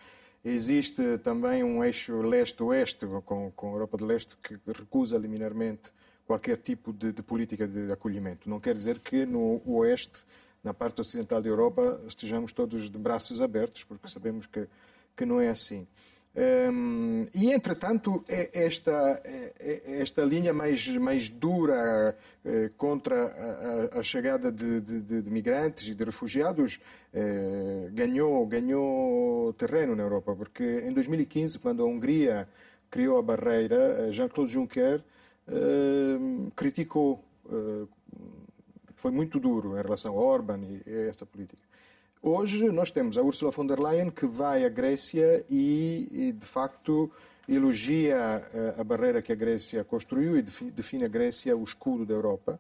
[0.44, 5.90] existe também um eixo leste-oeste, com, com a Europa de leste, que recusa liminarmente
[6.26, 8.48] qualquer tipo de, de política de acolhimento.
[8.48, 10.24] Não quer dizer que no oeste,
[10.62, 14.66] na parte ocidental da Europa, estejamos todos de braços abertos, porque sabemos que,
[15.16, 15.86] que não é assim.
[16.36, 23.98] Hum, e, entretanto, é esta, é- é- esta linha mais, mais dura eh, contra a,
[23.98, 26.78] a- chegada de, de- de- migrantes e de refugiados
[27.12, 32.48] eh, ganhou, ganhou terreno na Europa, porque em 2015, quando a Hungria
[32.90, 35.02] criou a barreira, eh, Jean-Claude Juncker
[35.48, 36.18] eh,
[36.54, 37.24] criticou,
[38.94, 41.62] foi muito duro em relação a Orban e a essa política.
[42.22, 46.44] Hoje nós temos a Ursula von der Leyen que vai à Grécia e, e, de
[46.46, 47.10] facto,
[47.48, 52.04] elogia eh, a barreira que a Grécia construiu e defi- define a Grécia o escudo
[52.04, 52.58] da Europa.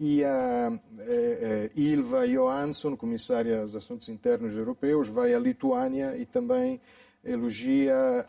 [0.00, 6.24] E a eh, eh, Ilva Johansson, comissária aos assuntos internos europeus, vai à Lituânia e
[6.24, 6.80] também
[7.24, 8.24] elogia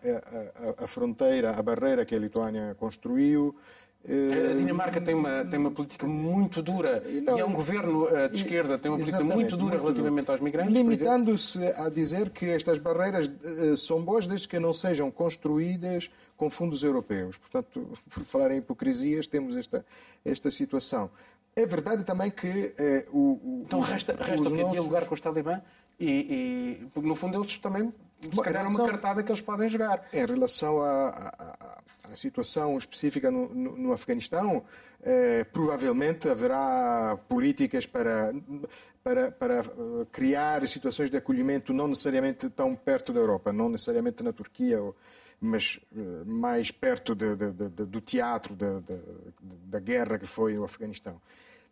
[0.77, 3.55] a fronteira, a barreira que a Lituânia construiu.
[4.07, 8.07] Eh, A Dinamarca tem uma, tem uma política muito dura e, não, é um governo
[8.09, 10.33] eh, de e- esquerda, tem uma política muito dura muito relativamente dura.
[10.33, 10.73] aos migrantes.
[10.73, 16.49] Limitando-se a dizer que estas barreiras eh, são boas desde que não sejam construídas com
[16.49, 17.37] fundos europeus.
[17.37, 19.85] Portanto, por falar em hipocrisias, temos esta,
[20.23, 21.09] esta situação.
[21.55, 24.57] É verdade também que eh, o, o, Então resta, resta os o quê?
[24.61, 25.59] nossos- Dialogar com os talibã
[25.99, 26.07] e,
[26.81, 27.91] e porque no fundo eles também,
[28.21, 30.03] se Bom, calhar, é relação- uma cartada que eles podem jogar.
[30.13, 31.56] Em relação à- à
[32.17, 34.63] situação específica no, no- no Afeganistão,
[35.03, 38.33] eh, provavelmente haverá políticas para,
[39.03, 39.63] para, para eh,
[40.11, 44.79] criar situações de acolhimento não necessariamente tão perto da Europa, não necessariamente na Turquia
[45.39, 51.21] mas uh, mais perto de, de, de, do teatro da guerra que foi o Afeganistão.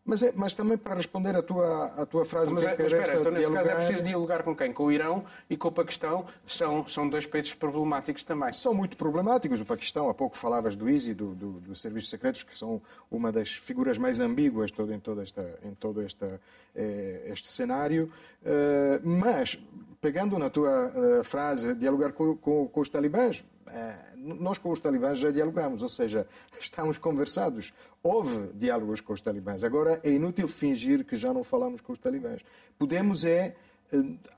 [0.06, 2.54] Mas, é, mas também para responder à tua, à tua frase...
[2.54, 3.64] Mas, que mas espera, então nesse dialogar...
[3.64, 4.72] caso é preciso dialogar com quem?
[4.72, 6.28] Com o Irão e com o Paquistão?
[6.46, 8.54] São, são dois países problemáticos também.
[8.54, 9.60] São muito problemáticos.
[9.62, 13.32] O Paquistão, há pouco falavas do ISI, do, do, dos serviços secretos, que são uma
[13.32, 16.40] das figuras mais ambíguas todo, em, todo, esta, em todo esta,
[16.76, 18.12] eh, este cenário.
[18.44, 19.58] Uh, mas,
[20.06, 24.80] pegando na tua uh, frase, dialogar com, com, com os talibãs, eh, nós com os
[24.80, 26.28] talibãs já dialogamos, ou seja,
[26.62, 27.74] estamos conversados.
[28.04, 29.64] Houve diálogos com os talibãs.
[29.64, 32.46] Agora é inútil fingir que já não falamos com os talibãs.
[32.78, 33.56] Podemos é,
[33.92, 33.98] eh,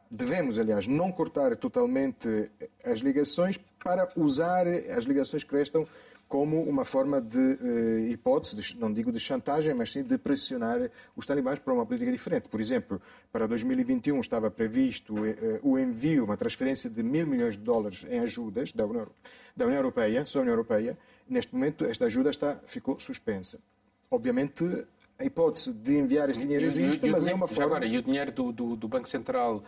[0.09, 2.49] devemos, aliás, não cortar totalmente
[2.81, 5.85] as ligações para usar as ligações que restam
[6.27, 10.89] como uma forma de uh, hipótese, de, não digo de chantagem, mas sim de pressionar
[11.15, 12.49] os talibãs para uma política diferente.
[12.49, 17.63] Por exemplo, para 2021 estava previsto uh, o envio, uma transferência de mil milhões de
[17.63, 19.07] dólares em ajudas da União,
[19.55, 20.97] da União Europeia, só a União Europeia.
[21.29, 23.59] Neste momento, esta ajuda está, ficou suspensa.
[24.09, 24.63] Obviamente,
[25.19, 27.65] a hipótese de enviar este dinheiro existe, e, e, mas dinheiro, é uma forma.
[27.65, 29.61] Agora, e o dinheiro do, do, do Banco Central uh,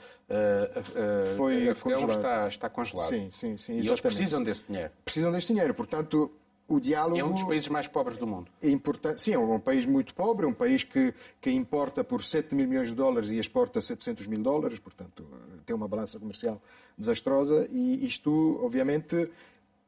[0.80, 3.08] uh, Foi está, está congelado.
[3.08, 3.78] Sim, sim, sim.
[3.78, 3.88] Exatamente.
[3.88, 4.92] E eles precisam desse dinheiro.
[5.04, 5.74] Precisam deste dinheiro.
[5.74, 6.32] Portanto,
[6.70, 7.18] o diálogo...
[7.18, 8.50] É um dos países mais pobres do mundo.
[8.62, 9.22] É importante.
[9.22, 12.68] Sim, é um país muito pobre, é um país que, que importa por 7 mil
[12.68, 15.28] milhões de dólares e exporta 700 mil dólares, portanto,
[15.66, 16.62] tem uma balança comercial
[16.98, 19.30] desastrosa e isto, obviamente,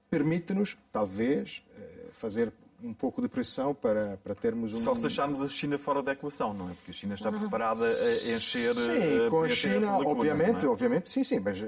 [0.09, 2.51] permite-nos, talvez, eh, fazer
[2.83, 4.77] um pouco de pressão para, para termos um.
[4.77, 6.73] Só se deixarmos a China fora da equação, não é?
[6.73, 8.73] Porque a China está preparada a encher.
[8.73, 10.69] Sim, com a China, lacuna, obviamente, é?
[10.69, 11.39] obviamente, sim, sim.
[11.39, 11.63] Mas,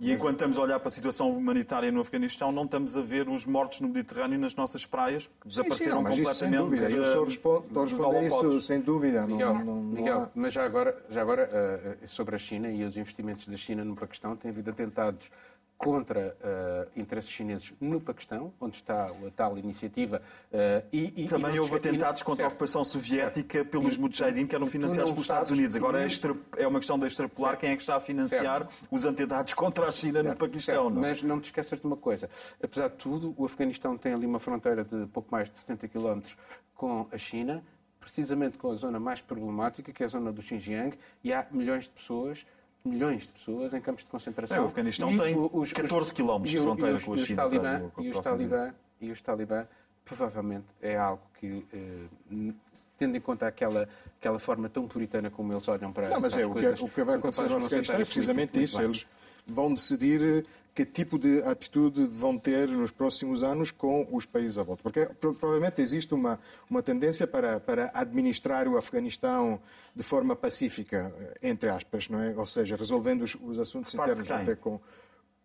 [0.00, 3.28] e enquanto estamos a olhar para a situação humanitária no Afeganistão, não estamos a ver
[3.28, 6.30] os mortos no Mediterrâneo nas nossas praias, que desapareceram sim, sim, não, completamente.
[6.30, 6.90] Isso, sem dúvida.
[6.90, 9.26] Eu só respondo, estou a responder isso sem dúvida.
[9.26, 10.30] Miguel, não, não, Miguel há...
[10.34, 13.96] mas já agora, já agora uh, sobre a China e os investimentos da China no
[13.96, 15.30] Paquistão, tem havido atentados
[15.78, 20.20] contra uh, interesses chineses no Paquistão, onde está a tal iniciativa.
[20.52, 22.52] Uh, e, e, Também e houve atentados contra certo.
[22.52, 23.70] a ocupação soviética certo.
[23.70, 25.76] pelos Mujahideen, que eram financiados pelos Estados Unidos.
[25.76, 26.08] Agora é,
[26.56, 27.60] é uma questão de extrapolar certo.
[27.60, 30.90] quem é que está a financiar os atentados contra a China no Paquistão.
[30.90, 31.00] Não?
[31.00, 32.28] Mas não te esqueças de uma coisa.
[32.60, 36.36] Apesar de tudo, o Afeganistão tem ali uma fronteira de pouco mais de 70 quilómetros
[36.74, 37.62] com a China,
[38.00, 41.84] precisamente com a zona mais problemática, que é a zona do Xinjiang, e há milhões
[41.84, 42.44] de pessoas
[42.88, 44.56] milhões de pessoas em campos de concentração.
[44.56, 47.42] É, o Afeganistão tem os, 14 quilómetros de fronteira com a China.
[47.42, 49.66] Talibã, e, os talibã, e os talibã,
[50.04, 52.52] provavelmente, é algo que, eh,
[52.98, 56.44] tendo em conta aquela, aquela forma tão puritana como eles olham para, Não, mas é,
[56.44, 58.80] o que, o que vai acontecer no Afeganistão é precisamente isso.
[58.80, 59.06] Eles
[59.48, 64.62] vão decidir que tipo de atitude vão ter nos próximos anos com os países à
[64.62, 64.80] volta.
[64.80, 66.38] Porque provavelmente existe uma,
[66.70, 69.60] uma tendência para, para administrar o Afeganistão
[69.96, 72.32] de forma pacífica, entre aspas, não é?
[72.36, 74.78] Ou seja, resolvendo os, os assuntos internos até com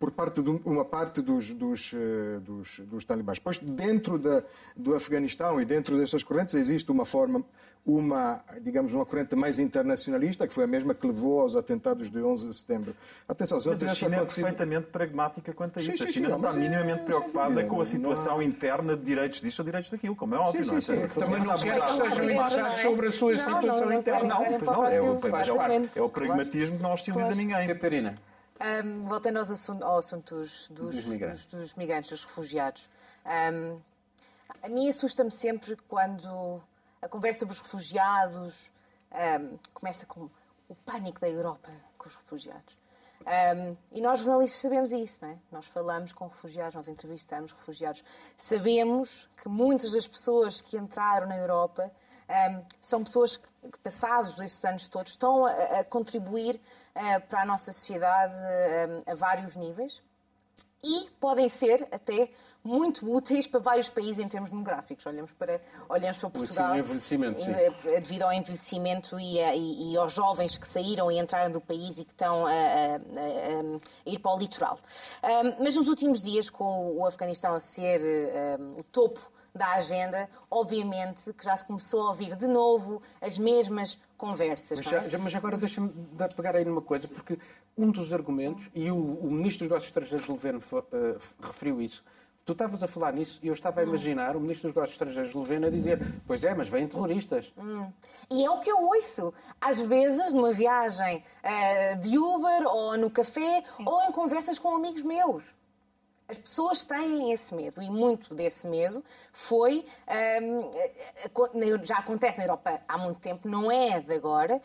[0.03, 3.39] por parte de uma parte dos, dos, eh, dos, dos talibãs.
[3.39, 4.43] Pois dentro da,
[4.75, 7.41] do Afeganistão e dentro dessas correntes existe uma forma,
[7.85, 12.21] uma, digamos, uma corrente mais internacionalista, que foi a mesma que levou aos atentados de
[12.21, 12.93] 11 de setembro.
[13.29, 14.45] Atenção, se mas a China acontecido...
[14.45, 15.91] é perfeitamente pragmática quanto a isso.
[15.91, 17.05] Sim, sim, a China sim, não está minimamente é...
[17.05, 18.43] preocupada com a situação há...
[18.43, 20.81] interna de direitos disto ou direitos daquilo, como é óbvio, não é?
[21.07, 24.27] Também não quer que sejam interessados sobre a sua situação interna.
[24.27, 27.67] Não, não, é o pragmatismo que não hostiliza ninguém.
[27.67, 28.17] Catarina.
[28.61, 31.45] Um, voltando aos assunto, ao assunto dos, dos, dos, migrantes.
[31.47, 32.89] Dos, dos, migrantes, dos refugiados.
[33.25, 33.81] Um,
[34.61, 36.61] a mim assusta-me sempre quando
[37.01, 38.71] a conversa sobre os refugiados
[39.11, 40.29] um, começa com
[40.69, 42.77] o pânico da Europa com os refugiados.
[43.21, 45.37] Um, e nós, jornalistas, sabemos isso, não é?
[45.51, 48.03] Nós falamos com refugiados, nós entrevistamos refugiados.
[48.37, 51.89] Sabemos que muitas das pessoas que entraram na Europa
[52.29, 53.47] um, são pessoas que,
[53.83, 56.55] passados estes anos todos, estão a, a contribuir
[56.95, 60.01] uh, para a nossa sociedade uh, a vários níveis
[60.83, 62.29] e podem ser até
[62.63, 65.05] muito úteis para vários países em termos demográficos.
[65.05, 66.77] Olhamos para, olhamos para Portugal.
[66.77, 67.51] envelhecimento, sim.
[67.51, 71.59] Eh, devido ao envelhecimento e, a, e, e, aos jovens que saíram e entraram do
[71.59, 74.79] país e que estão a, a, a ir para o litoral.
[75.23, 77.99] Um, mas nos últimos dias, com o Afeganistão a ser
[78.59, 83.37] um, o topo da agenda, obviamente que já se começou a ouvir de novo as
[83.37, 84.79] mesmas conversas.
[84.79, 85.09] Mas, é?
[85.09, 85.91] já, mas agora deixa-me
[86.35, 87.37] pegar aí numa coisa, porque
[87.77, 92.03] um dos argumentos, e o, o Ministro dos Negócios Estrangeiros Leveno uh, referiu isso,
[92.45, 95.33] Tu estavas a falar nisso e eu estava a imaginar o Ministro dos Negócios Estrangeiros
[95.33, 97.53] Leveno a dizer pois é, mas vêm terroristas.
[97.57, 97.89] Hum.
[98.29, 99.33] E é o que eu ouço.
[99.61, 103.85] Às vezes, numa viagem uh, de Uber ou no café Sim.
[103.85, 105.55] ou em conversas com amigos meus.
[106.27, 109.85] As pessoas têm esse medo e muito desse medo foi.
[110.41, 110.71] Um,
[111.83, 114.61] já acontece na Europa há muito tempo, não é de agora,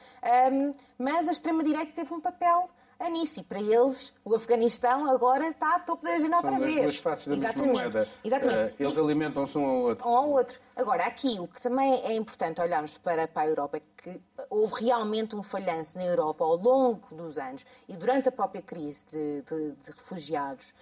[0.53, 3.38] um, mas a extrema-direita teve um papel a nisso.
[3.40, 7.03] E para eles, o Afeganistão agora está a topo da agenda outra São vez.
[7.29, 7.73] Exatamente.
[7.73, 8.09] moeda.
[8.25, 8.62] Exatamente.
[8.62, 10.09] Eh, eles alimentam-se um ao outro.
[10.09, 10.61] um ao outro.
[10.75, 14.85] Agora, aqui o que também é importante olharmos para, para a Europa é que houve
[14.87, 19.42] realmente um falhanço na Europa ao longo dos anos e durante a própria crise de,
[19.42, 20.75] de- de refugiados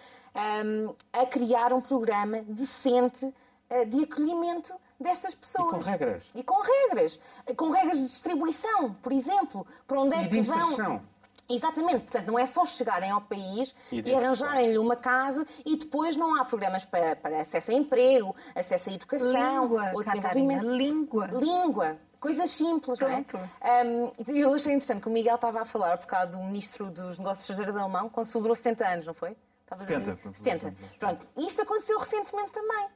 [0.64, 3.32] hum, a criar um programa decente
[3.70, 5.84] eh, de acolhimento destas pessoas.
[5.84, 6.22] com regras.
[6.34, 7.20] E com regras.
[7.56, 9.66] Com regras de distribuição, por exemplo.
[9.86, 10.56] Para onde é E de que vão.
[10.72, 11.02] inserção.
[11.48, 16.16] Exatamente, portanto, não é só chegarem ao país E e, arranjarem-lhe uma casa e depois
[16.16, 20.70] não há programas para, para acesso a emprego, acesso à educação, Língua, ou Catarina, desenvolvimento.
[20.70, 21.26] língua.
[21.28, 21.98] Língua.
[22.18, 23.36] Coisas simples, Pronto.
[23.38, 23.84] não é?
[23.84, 27.16] Um, eu achei interessante que o Miguel estava a falar por causa do Ministro dos
[27.16, 29.36] Negócios Estrangeiros alemão, quando celebrou 70 anos, não foi?
[29.66, 30.16] Estava a dizer?
[30.34, 30.34] 70.
[30.68, 30.74] 70.
[30.98, 31.26] Pronto.
[31.36, 32.86] Isto aconteceu recentemente também.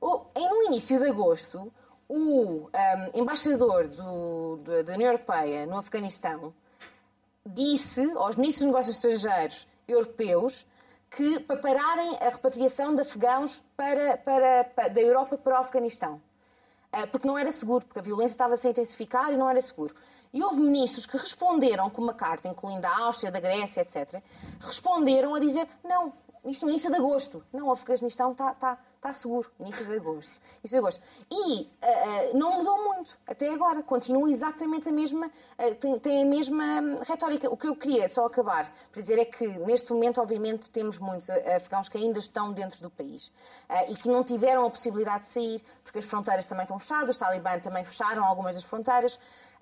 [0.00, 1.72] No início de agosto,
[2.08, 2.68] o um,
[3.14, 6.52] embaixador do- do- da União Europeia no Afeganistão
[7.44, 10.66] disse aos ministros dos negócios estrangeiros europeus
[11.10, 16.20] que para pararem a repatriação de afegãos para, para- para- da Europa para o Afeganistão.
[16.92, 19.60] Ah, Porque não era seguro, porque a violência estava a se intensificar e não era
[19.60, 19.94] seguro.
[20.32, 24.22] E houve ministros que responderam com uma carta, incluindo a Áustria, da Grécia, etc.,
[24.60, 26.12] responderam a dizer: não,
[26.46, 27.42] isto no início de agosto.
[27.52, 30.32] Não, o Afeganistão está, está, está seguro, início de agosto.
[30.60, 31.02] Início de agosto.
[31.30, 33.82] E ah, não mudou muito até agora.
[33.82, 37.50] Continua exatamente a mesma, ah, tem, tem a mesma hum, retórica.
[37.50, 41.28] O que eu queria só acabar para dizer é que, neste momento, obviamente, temos muitos
[41.30, 43.32] afegãos que ainda estão dentro do país
[43.88, 47.16] e que não tiveram a possibilidade de sair, porque as fronteiras também estão fechadas, os
[47.16, 49.18] talibã também fecharam algumas das fronteiras.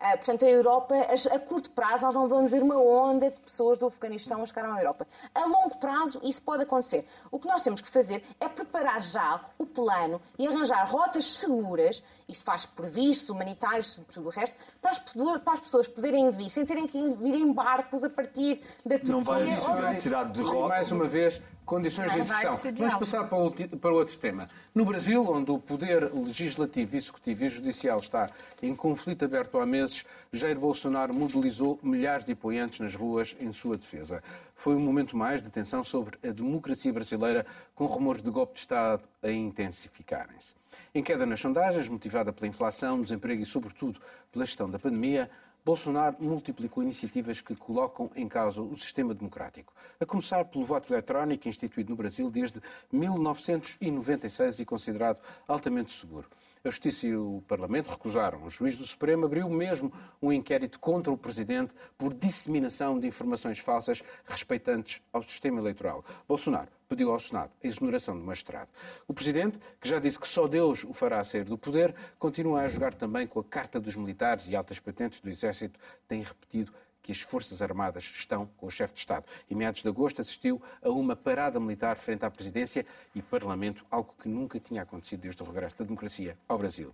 [0.07, 0.95] Ah, portanto, a Europa,
[1.33, 4.67] a, curto prazo, nós não vamos ver uma onda de pessoas do Afeganistão a chegar
[4.67, 5.07] à Europa.
[5.35, 7.07] A longo prazo, isso pode acontecer.
[7.31, 12.03] O que nós temos que fazer é preparar já o plano e arranjar rotas seguras,
[12.29, 16.51] isto faz por vistos humanitários, tudo o resto, para as, para as pessoas poderem vir,
[16.51, 19.15] sem terem que vir em barcos a partir da Turquia.
[19.15, 20.69] Não vai a necessidade de rota.
[20.69, 22.71] mais uma vez, condições de Vai- vai-se inserção.
[22.71, 24.49] o Vamos passar para, para outro tema.
[24.75, 28.31] No Brasil, onde o poder legislativo, executivo e judicial está
[28.63, 33.77] em conflito aberto há meses, Jair Bolsonaro mobilizou milhares de apoiantes nas ruas em sua
[33.77, 34.23] defesa.
[34.55, 38.61] Foi um momento mais de tensão sobre a democracia brasileira, com rumores de golpe de
[38.61, 40.55] Estado a intensificarem-se.
[40.95, 44.01] Em queda nas sondagens, motivada pela inflação, desemprego e, sobretudo,
[44.33, 45.29] pela gestão da pandemia,
[45.65, 51.49] Bolsonaro multiplicou iniciativas que colocam em causa o sistema democrático, a começar pelo voto eletrónico
[51.49, 52.61] instituído no Brasil desde
[52.93, 56.29] 1996 e considerado altamente seguro.
[56.67, 58.43] A Justiça e o Parlamento recusaram.
[58.43, 63.59] O juiz do Supremo abriu mesmo um inquérito contra o Presidente por disseminação de informações
[63.59, 66.03] falsas respeitantes ao sistema eleitoral.
[66.27, 68.71] Bolsonaro pediu ao Senado a exoneração do magistrado.
[69.07, 72.69] O Presidente, que já disse que só Deus o fará sair do poder, continua a
[72.69, 76.73] jogar também com a carta dos militares e altas patentes do Exército, tem repetido
[77.05, 79.27] que as Forças Armadas estão com o chefe de Estado.
[79.49, 84.13] Em meados de agosto assistiu a uma parada militar frente à Presidência e Parlamento, algo
[84.21, 86.93] que nunca tinha acontecido desde o regresso da democracia ao Brasil.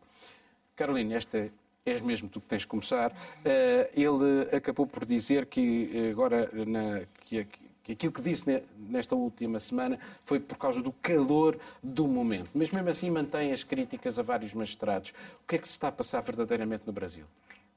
[0.75, 1.49] Carolina, esta
[1.87, 3.13] és mesmo tu que tens de começar.
[3.45, 7.47] Eh, ele acabou por dizer que eh, agora na- que,
[7.85, 12.51] que aquilo que disse ne- nesta última semana foi por causa do calor do momento.
[12.55, 15.11] Mas mesmo assim mantém as críticas a vários magistrados.
[15.45, 17.25] O que é que se está a passar verdadeiramente no Brasil?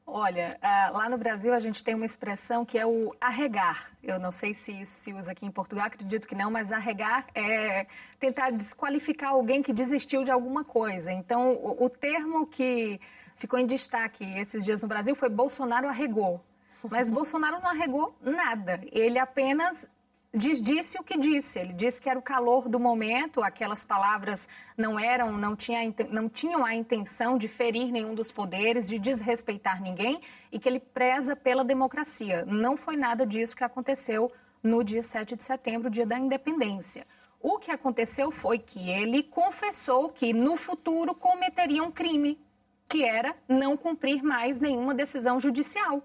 [0.05, 3.89] Olha, ah, lá no Brasil a gente tem uma expressão que é o arregar.
[4.03, 7.25] Eu não sei se isso se usa aqui em Portugal, acredito que não, mas arregar
[7.33, 7.87] é
[8.19, 11.11] tentar desqualificar alguém que desistiu de alguma coisa.
[11.11, 12.99] Então, o, o termo que
[13.37, 16.43] ficou em destaque esses dias no Brasil foi Bolsonaro arregou.
[16.91, 18.81] Mas Bolsonaro não arregou nada.
[18.91, 19.87] Ele apenas
[20.33, 21.59] diz, disse o que disse.
[21.59, 26.27] Ele disse que era o calor do momento, aquelas palavras não eram, não, tinha, não
[26.27, 30.19] tinham a intenção de ferir nenhum dos poderes, de desrespeitar ninguém
[30.51, 32.43] e que ele preza pela democracia.
[32.45, 37.05] Não foi nada disso que aconteceu no dia 7 de setembro, dia da independência.
[37.39, 42.39] O que aconteceu foi que ele confessou que no futuro cometeria um crime,
[42.87, 46.01] que era não cumprir mais nenhuma decisão judicial.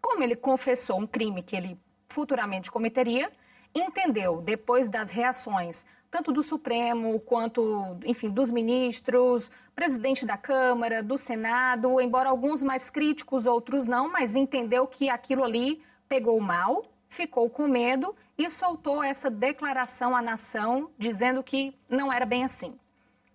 [0.00, 3.30] Como ele confessou um crime que ele futuramente cometeria,
[3.74, 11.16] entendeu, depois das reações, tanto do Supremo quanto, enfim, dos ministros, presidente da Câmara, do
[11.16, 17.48] Senado, embora alguns mais críticos, outros não, mas entendeu que aquilo ali pegou mal, ficou
[17.48, 22.78] com medo e soltou essa declaração à nação dizendo que não era bem assim.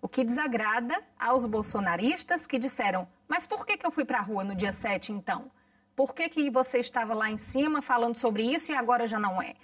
[0.00, 4.22] O que desagrada aos bolsonaristas que disseram: Mas por que, que eu fui para a
[4.22, 5.50] rua no dia 7 então?
[5.96, 9.42] Por que, que você estava lá em cima falando sobre isso e agora já não
[9.42, 9.56] é?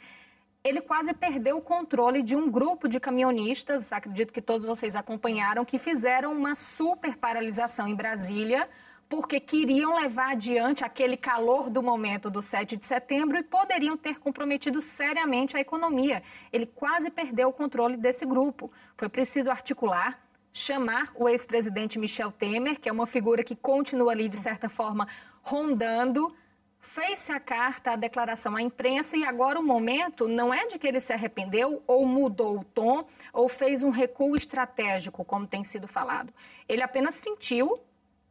[0.65, 5.63] Ele quase perdeu o controle de um grupo de caminhonistas, acredito que todos vocês acompanharam,
[5.63, 8.67] que fizeram uma super paralisação em Brasília
[9.07, 14.19] porque queriam levar adiante aquele calor do momento do 7 de setembro e poderiam ter
[14.19, 16.23] comprometido seriamente a economia.
[16.51, 18.73] Ele quase perdeu o controle desse grupo.
[18.97, 20.19] Foi preciso articular,
[20.51, 25.07] chamar o ex-presidente Michel Temer, que é uma figura que continua ali, de certa forma,
[25.43, 26.35] rondando
[26.85, 30.87] fez-se a carta, a declaração à imprensa e agora o momento não é de que
[30.87, 35.89] ele se arrependeu ou mudou o tom ou fez um recuo estratégico, como tem sido
[35.89, 36.33] falado.
[36.69, 37.81] Ele apenas sentiu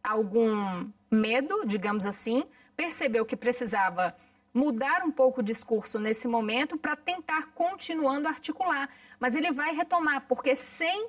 [0.03, 2.43] algum medo, digamos assim,
[2.75, 4.15] percebeu que precisava
[4.53, 8.87] mudar um pouco o discurso nesse momento para tentar continuando a articular.
[9.19, 11.07] Mas ele vai retomar, porque sem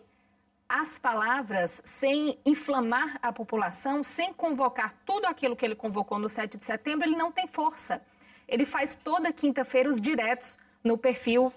[0.76, 6.58] as palavras, sem inflamar a população, sem convocar tudo aquilo que ele convocou no 7
[6.58, 8.02] de setembro, ele não tem força.
[8.48, 11.52] Ele faz toda quinta-feira os diretos no perfil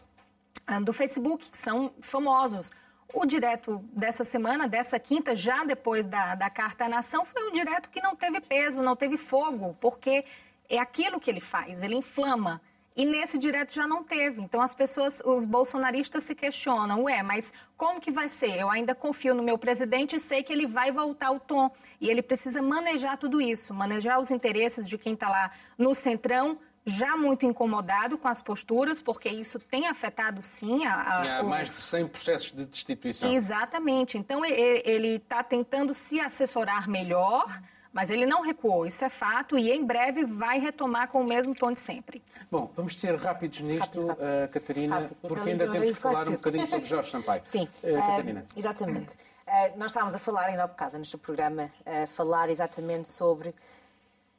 [0.68, 2.72] ah, do Facebook, que são famosos.
[3.11, 7.51] O direto dessa semana, dessa quinta, já depois da, da Carta à Nação, foi um
[7.51, 10.26] direto que não teve peso, não teve fogo, porque
[10.70, 12.61] é aquilo que ele faz, ele inflama.
[12.98, 14.41] E nesse direto já não teve.
[14.41, 18.60] Então as pessoas, os bolsonaristas se questionam, ué, mas como que vai ser?
[18.60, 21.70] Eu ainda confio no meu presidente e sei que ele vai voltar o tom.
[22.02, 26.58] E ele precisa manejar tudo isso, manejar os interesses de quem está lá no centrão,
[26.88, 31.02] já muito incomodado com as posturas, porque isso tem afetado sim a.
[31.02, 31.50] a Tinha o...
[31.50, 33.32] mais de 100 processos de destituição.
[33.32, 34.18] Exatamente.
[34.18, 37.62] Então ele está tentando se assessorar melhor.
[37.98, 41.56] Mas ele não recuou, isso é fato, e em breve vai retomar com o mesmo
[41.56, 42.22] tom de sempre.
[42.52, 44.24] Bom, vamos ser rápidos nisto, Rápido, rápido.
[44.24, 45.16] Uh, Catarina, Rápido.
[45.20, 47.41] porque Então, ainda temos que falar um bocadinho sobre Jorge Sampaio.
[47.43, 48.45] Sim, Uh, Catarina.
[48.56, 49.18] exatamente.
[49.48, 53.56] Eh, nós estávamos a falar ainda há bocado neste programa, a falar exatamente sobre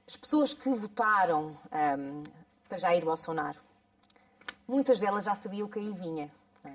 [0.06, 2.22] as pessoas que votaram ehm,
[2.68, 3.58] para Jair Bolsonaro.
[4.68, 6.30] Muitas delas já sabiam o que aí vinha.
[6.64, 6.70] é?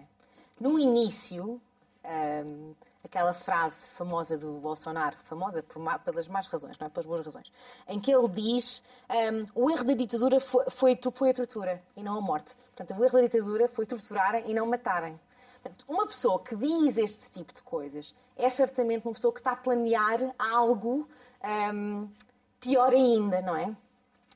[0.60, 1.62] No início,
[2.04, 2.74] ehm,
[3.04, 6.90] aquela frase famosa do Bolsonaro, famosa por pelas más razões, não é?
[6.90, 7.52] Pelas boas razões,
[7.88, 12.02] em que ele diz ehm, o erro da ditadura foi, foi, foi a tortura e
[12.02, 12.56] não a morte.
[12.76, 15.20] Portanto, o erro da ditadura foi torturarem e não matarem.
[15.62, 19.52] Portanto, uma pessoa que diz este tipo de coisas é certamente uma pessoa que está
[19.52, 21.08] a planear algo
[21.42, 22.06] ehm,
[22.60, 23.74] pior ainda, não é?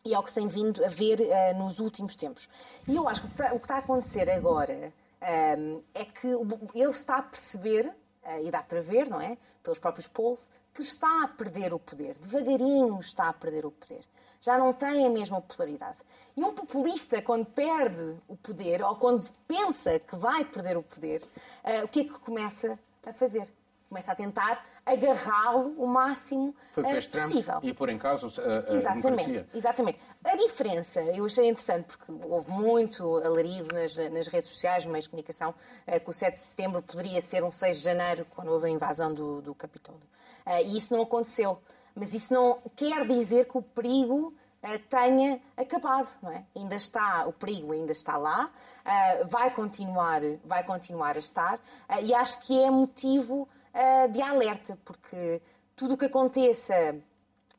[0.05, 2.47] E é o que tem vindo a ver eh, nos últimos tempos.
[2.87, 7.17] E eu acho que o que está, a acontecer agora ehm, é que ele está
[7.17, 7.93] a perceber,
[8.41, 9.37] e dá para ver, não é?
[9.63, 12.15] Pelos próprios polls, que está a perder o poder.
[12.15, 14.03] Devagarinho está a perder o poder.
[14.41, 15.97] Já não tem a mesma popularidade.
[16.35, 21.27] E um populista, quando perde o poder, ou quando pensa que vai perder o poder,
[21.63, 23.51] eh, o que é que começa a fazer?
[23.89, 27.59] Começa a tentar agarrá-lo o máximo Foi o que eh, fez Trump possível.
[27.63, 29.47] e pôr em causa a, a Exatamente, democracia.
[29.53, 29.99] exatamente.
[30.23, 35.03] A diferença, eu achei interessante, porque houve muito alarido nas, nas redes sociais, nos meios
[35.05, 35.53] de comunicação,
[35.85, 38.69] eh, que o 7 de setembro poderia ser um 6 de janeiro, quando houve a
[38.69, 40.07] invasão do, do Capitólio.
[40.45, 41.59] Eh, E isso não aconteceu.
[41.95, 46.43] Mas isso não quer dizer que o perigo eh, tenha acabado, não é?
[46.55, 48.49] Ainda está, o perigo ainda está lá,
[48.85, 51.59] eh, vai continuar, vai continuar a estar,
[51.89, 55.41] eh, e acho que é motivo eh, de alerta, porque
[55.75, 56.95] tudo o que aconteça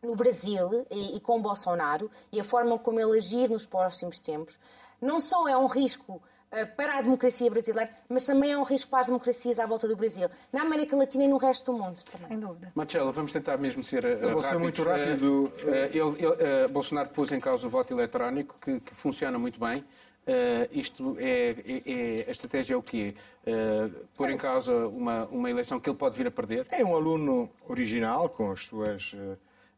[0.03, 4.59] no Brasil e, e com Bolsonaro e a forma como ele agir nos próximos tempos,
[5.01, 8.91] não só é um risco eh, para a democracia brasileira, mas também é um risco
[8.91, 11.99] para as democracias à volta do Brasil, na América Latina e no resto do mundo
[12.11, 12.27] também.
[12.29, 12.73] Sem dúvida.
[12.75, 15.45] Marcelo, vamos tentar mesmo ser uh, Eu vou ser muito rápido.
[15.45, 19.39] Uh, uh, ele- ele, uh, Bolsonaro pôs em causa o voto eletrónico, que, que funciona
[19.39, 19.85] muito bem.
[20.29, 23.15] Uh, isto é, é- é- a estratégia é o quê?
[23.47, 26.67] Uh, pôr em causa uma, uma eleição que ele pode vir a perder?
[26.71, 29.15] É um aluno original, com as suas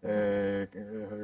[0.03, 0.67] eh,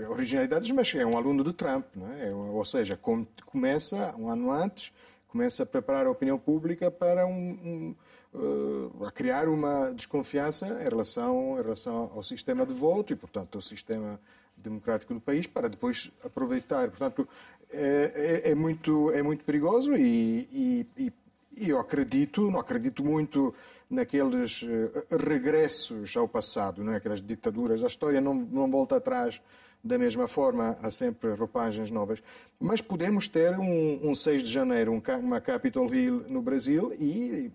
[0.09, 2.33] originalidades, mas é um aluno de Trump, não é?
[2.33, 4.93] ou seja, com- começa um ano antes,
[5.29, 7.95] começa a preparar a opinião pública para um,
[8.35, 13.57] um, a criar uma desconfiança em relação, em relação ao sistema de voto e, portanto,
[13.57, 14.21] ao sistema
[14.57, 16.89] democrático do país, para depois aproveitar.
[16.89, 17.29] Portanto,
[17.73, 21.13] é, é- é muito, é muito perigoso e, e-
[21.57, 23.55] e- eu acredito, não acredito muito
[23.89, 26.97] naqueles eh, regressos ao passado, não é?
[26.97, 27.83] aquelas ditaduras.
[27.83, 29.41] A história não, não volta atrás
[29.83, 32.21] da mesma forma, há sempre roupagens novas.
[32.59, 37.51] Mas podemos ter um, um 6 de janeiro, um uma Capitol Hill no Brasil e,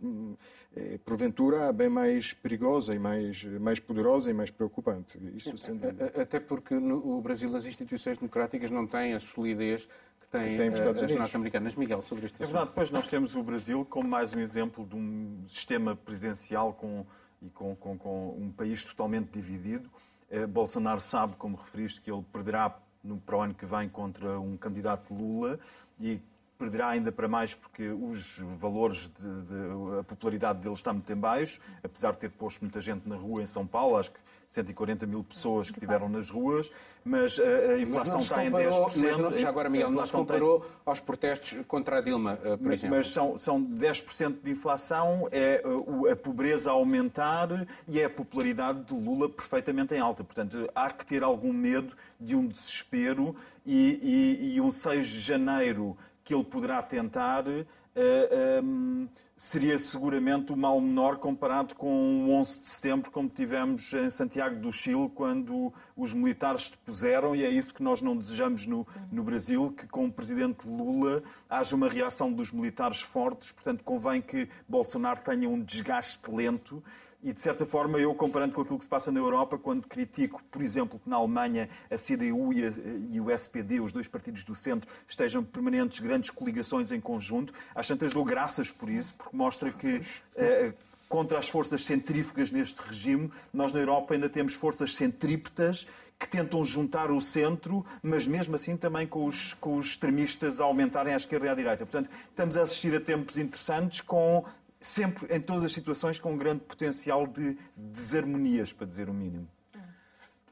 [0.76, 5.18] eh, porventura, bem mais perigosa e mais, mais poderosa e mais preocupante.
[5.36, 6.12] Isso sem dúvida.
[6.16, 9.84] A- Até porque no o Brasil as instituições democráticas não têm a solidez
[10.22, 11.18] que têm, Que têm Estados as Unidos.
[11.20, 11.76] norte-americanas.
[11.76, 14.96] Miguel, sobre este É verdade, depois nós temos o Brasil como mais um exemplo de
[14.96, 17.06] um sistema presidencial com,
[17.42, 19.90] e com, com- com um país totalmente dividido.
[20.30, 24.40] Eh, Bolsonaro sabe, como referiste, que ele perderá no, para o ano que vem contra
[24.40, 25.60] um candidato Lula
[26.00, 26.22] e
[26.62, 31.16] perderá ainda para mais porque os valores de, de, a popularidade dele está muito em
[31.16, 35.08] baixo, apesar de ter posto muita gente na rua em São Paulo, acho que 140
[35.08, 36.70] mil pessoas que estiveram nas ruas,
[37.04, 39.18] mas a, a inflação está em 10%.
[39.18, 40.70] Não, já agora, Miguel, não se comparou tem...
[40.86, 42.98] aos protestos contra a Dilma, eh, por mas, exemplo.
[42.98, 45.64] Mas são, são 10% de inflação, é
[46.12, 50.24] a pobreza a aumentar e é a popularidade de Lula perfeitamente em alta.
[50.24, 53.36] Portanto, há que ter algum medo de um desespero
[53.66, 57.48] e, e, e um 6 de janeiro que ele poderá tentar.
[57.48, 59.10] Uh, eh, um, ehm,
[59.42, 64.56] seria seguramente o mal menor comparado com o 11 de setembro, como tivemos em Santiago
[64.60, 69.24] do Chile, quando os militares depuseram, e é isso que nós não desejamos no, no
[69.24, 74.48] Brasil, que com o presidente Lula haja uma reação dos militares fortes, portanto convém que
[74.70, 76.84] Bolsonaro tenha um desgaste lento
[77.24, 80.42] e, de certa forma, eu, comparando com aquilo que se passa na Europa, quando critico,
[80.50, 82.72] por exemplo, que na Alemanha a CDU e, a,
[83.12, 87.88] e o SPD, os dois partidos do centro, estejam permanentes grandes coligações em conjunto, às
[87.88, 90.02] tantas dou graças por isso, porque mostra que.
[90.36, 90.74] Eh,
[91.08, 95.86] contra as forças centrífugas neste regime, nós na Europa ainda temos forças centrípetas
[96.22, 100.66] que tentam juntar o centro, mas mesmo assim também com os, com os extremistas a
[100.66, 101.86] aumentarem à esquerda e à direita.
[101.86, 104.46] Portanto, estamos a assistir a tempos interessantes com
[104.82, 109.48] sempre, em todas as situações, com um grande potencial de desarmonias, para dizer o mínimo.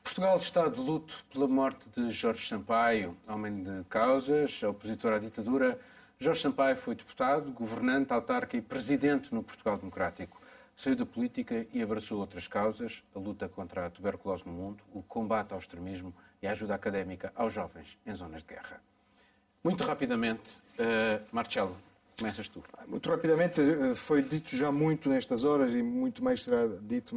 [0.04, 5.80] Portugal está de luto pela morte de Jorge Sampaio, homem de causas, opositor à ditadura.
[6.20, 10.42] Jorge Sampaio foi deputado, governante, autarca e presidente no Portugal Democrático.
[10.76, 15.04] Saiu da política e abraçou outras causas, a luta contra a tuberculose no mundo, o
[15.04, 18.82] combate ao extremismo e a ajuda académica aos jovens em zonas de guerra.
[19.64, 21.76] Muito rapidamente, uh, Marcelo,
[22.20, 22.64] Começas tu.
[22.88, 27.16] Muito rapidamente, eh, foi dito já muito nestas horas e muito mais será dito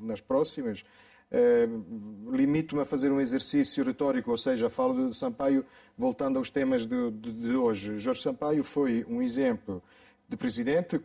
[0.00, 0.84] nas próximas.
[1.32, 5.64] Uh, Limito-me a fazer um exercício retórico, ou seja, falo de Sampaio
[5.98, 7.98] voltando aos temas de, de hoje.
[7.98, 9.82] Jorge Sampaio foi um exemplo
[10.28, 11.00] de presidente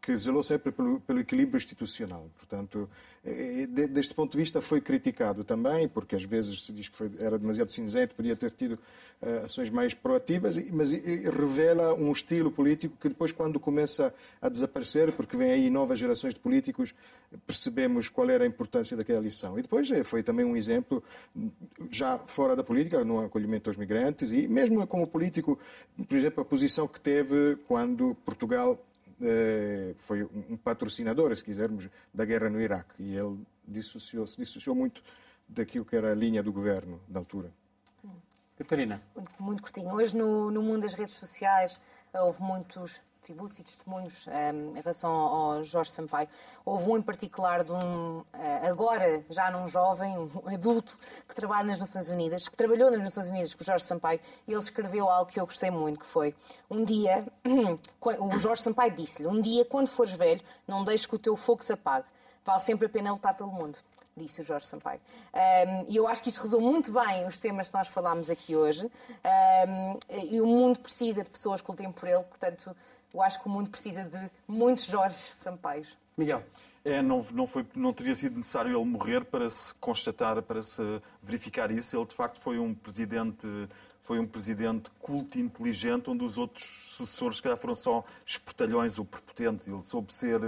[0.00, 2.30] que zelou sempre pelo, pelo equilíbrio institucional.
[2.36, 2.88] Portanto,
[3.24, 7.10] eh, deste ponto de vista foi criticado também, porque às vezes se diz que foi,
[7.18, 8.78] era demasiado cinzento, podia ter tido
[9.22, 15.12] uh, ações mais proativas, mas revela um estilo político que depois, quando começa a desaparecer,
[15.12, 16.94] porque vem aí novas gerações de políticos,
[17.46, 19.58] percebemos qual era a importância daquela lição.
[19.58, 21.02] E depois eh, foi também um exemplo,
[21.90, 25.58] já fora da política, no acolhimento aos migrantes, e mesmo como político,
[26.08, 28.95] por exemplo, a posição que teve quando Portugal eh,
[29.96, 33.02] foi um patrocinador, se quisermos, da guerra no Iraque.
[33.02, 35.02] E ele dissociou, se dissociou muito
[35.48, 37.52] daquilo que era a linha do governo na altura.
[38.56, 39.02] Catarina.
[39.14, 39.92] Muito, muito curtinho.
[39.92, 41.78] Hoje, no, no mundo das redes sociais,
[42.14, 46.28] houve muitos tributos e testemunhos um, ehm, em relação ao Jorge Sampaio.
[46.64, 50.96] Houve um em particular de um, eh, agora já num jovem, um adulto,
[51.26, 54.52] que trabalha nas Nações Unidas, que trabalhou nas Nações Unidas com o Jorge Sampaio, e
[54.52, 56.36] ele escreveu algo que eu gostei muito, que foi,
[56.70, 57.26] um dia,
[58.20, 61.64] o Jorge Sampaio disse-lhe, um dia, quando fores velho, não deixes que o teu fogo
[61.64, 62.06] se apague.
[62.44, 63.76] Vale sempre a pena lutar pelo mundo
[64.16, 64.98] disse o Jorge Sampaio.
[65.34, 68.56] Um, e eu acho que isto resume muito bem os temas que nós falámos aqui
[68.56, 68.86] hoje.
[68.86, 69.98] Um,
[70.30, 72.74] e o mundo precisa de pessoas que lutem por ele, portanto,
[73.12, 75.96] eu acho que o mundo precisa de muitos Jorge Sampaios.
[76.16, 76.42] Miguel.
[76.84, 80.80] É, não, não, foi, não teria sido necessário ele morrer para se constatar, para se
[81.20, 81.96] verificar isso.
[81.96, 83.44] Ele, de facto, foi um presidente,
[84.04, 89.00] foi um presidente culto e inteligente, onde os outros sucessores, se calhar, foram só espertalhões
[89.00, 89.66] ou prepotentes.
[89.66, 90.40] Ele soube ser,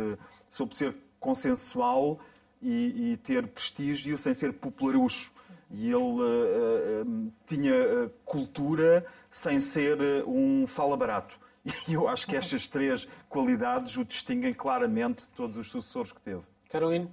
[0.49, 2.21] soube ser consensual
[2.63, 5.33] e, e ter prestígio sem ser popularucho.
[5.71, 11.39] E ele uh, uh, tinha cultura sem ser um fala barato.
[11.87, 16.21] E eu acho que estas três qualidades o distinguem claramente de todos os sucessores que
[16.21, 16.43] teve.
[16.71, 17.11] Caroline?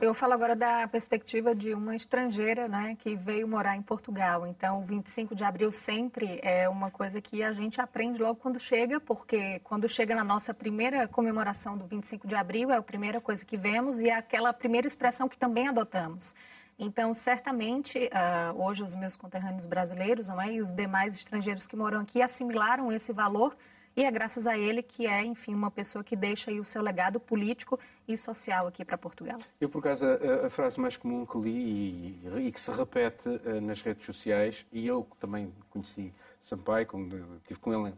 [0.00, 4.44] Eu falo agora da perspectiva de uma estrangeira né, que veio morar em Portugal.
[4.48, 8.58] Então, o 25 de abril sempre é uma coisa que a gente aprende logo quando
[8.58, 13.20] chega, porque quando chega na nossa primeira comemoração do 25 de abril, é a primeira
[13.20, 16.34] coisa que vemos e é aquela primeira expressão que também adotamos.
[16.76, 22.00] Então, certamente, uh, hoje os meus conterrâneos brasileiros é, e os demais estrangeiros que moram
[22.00, 23.56] aqui assimilaram esse valor
[23.96, 26.82] e é graças a ele que é, enfim, uma pessoa que deixa aí o seu
[26.82, 27.78] legado político
[28.08, 29.38] e social aqui para Portugal.
[29.60, 33.28] Eu, por acaso, a, a, frase mais comum que li e, e que se repete
[33.28, 37.94] uh, nas redes sociais, e eu também conheci Sampaio, como estive com ele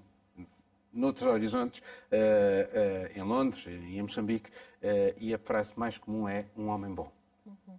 [0.92, 4.50] noutros horizontes, uh, uh, em Londres e em Moçambique,
[5.18, 7.10] e a frase mais comum é um homem bom.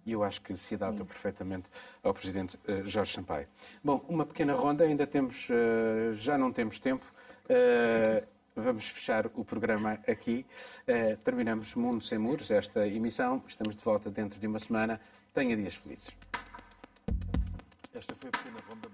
[0.04, 1.14] E eu acho que se adapta Isso.
[1.14, 1.70] perfeitamente
[2.02, 3.46] ao Presidente Jorge Sampaio.
[3.82, 5.46] Bom, uma pequena ronda, ainda temos,
[6.14, 7.04] já não temos tempo,
[7.48, 10.44] Uh, vamos fechar o programa aqui.
[10.88, 13.42] Uh, terminamos Mundo Sem Muros, esta emissão.
[13.46, 15.00] Estamos de volta dentro de uma semana.
[15.32, 16.10] Tenha dias felizes.
[17.94, 18.85] Esta foi a pequena.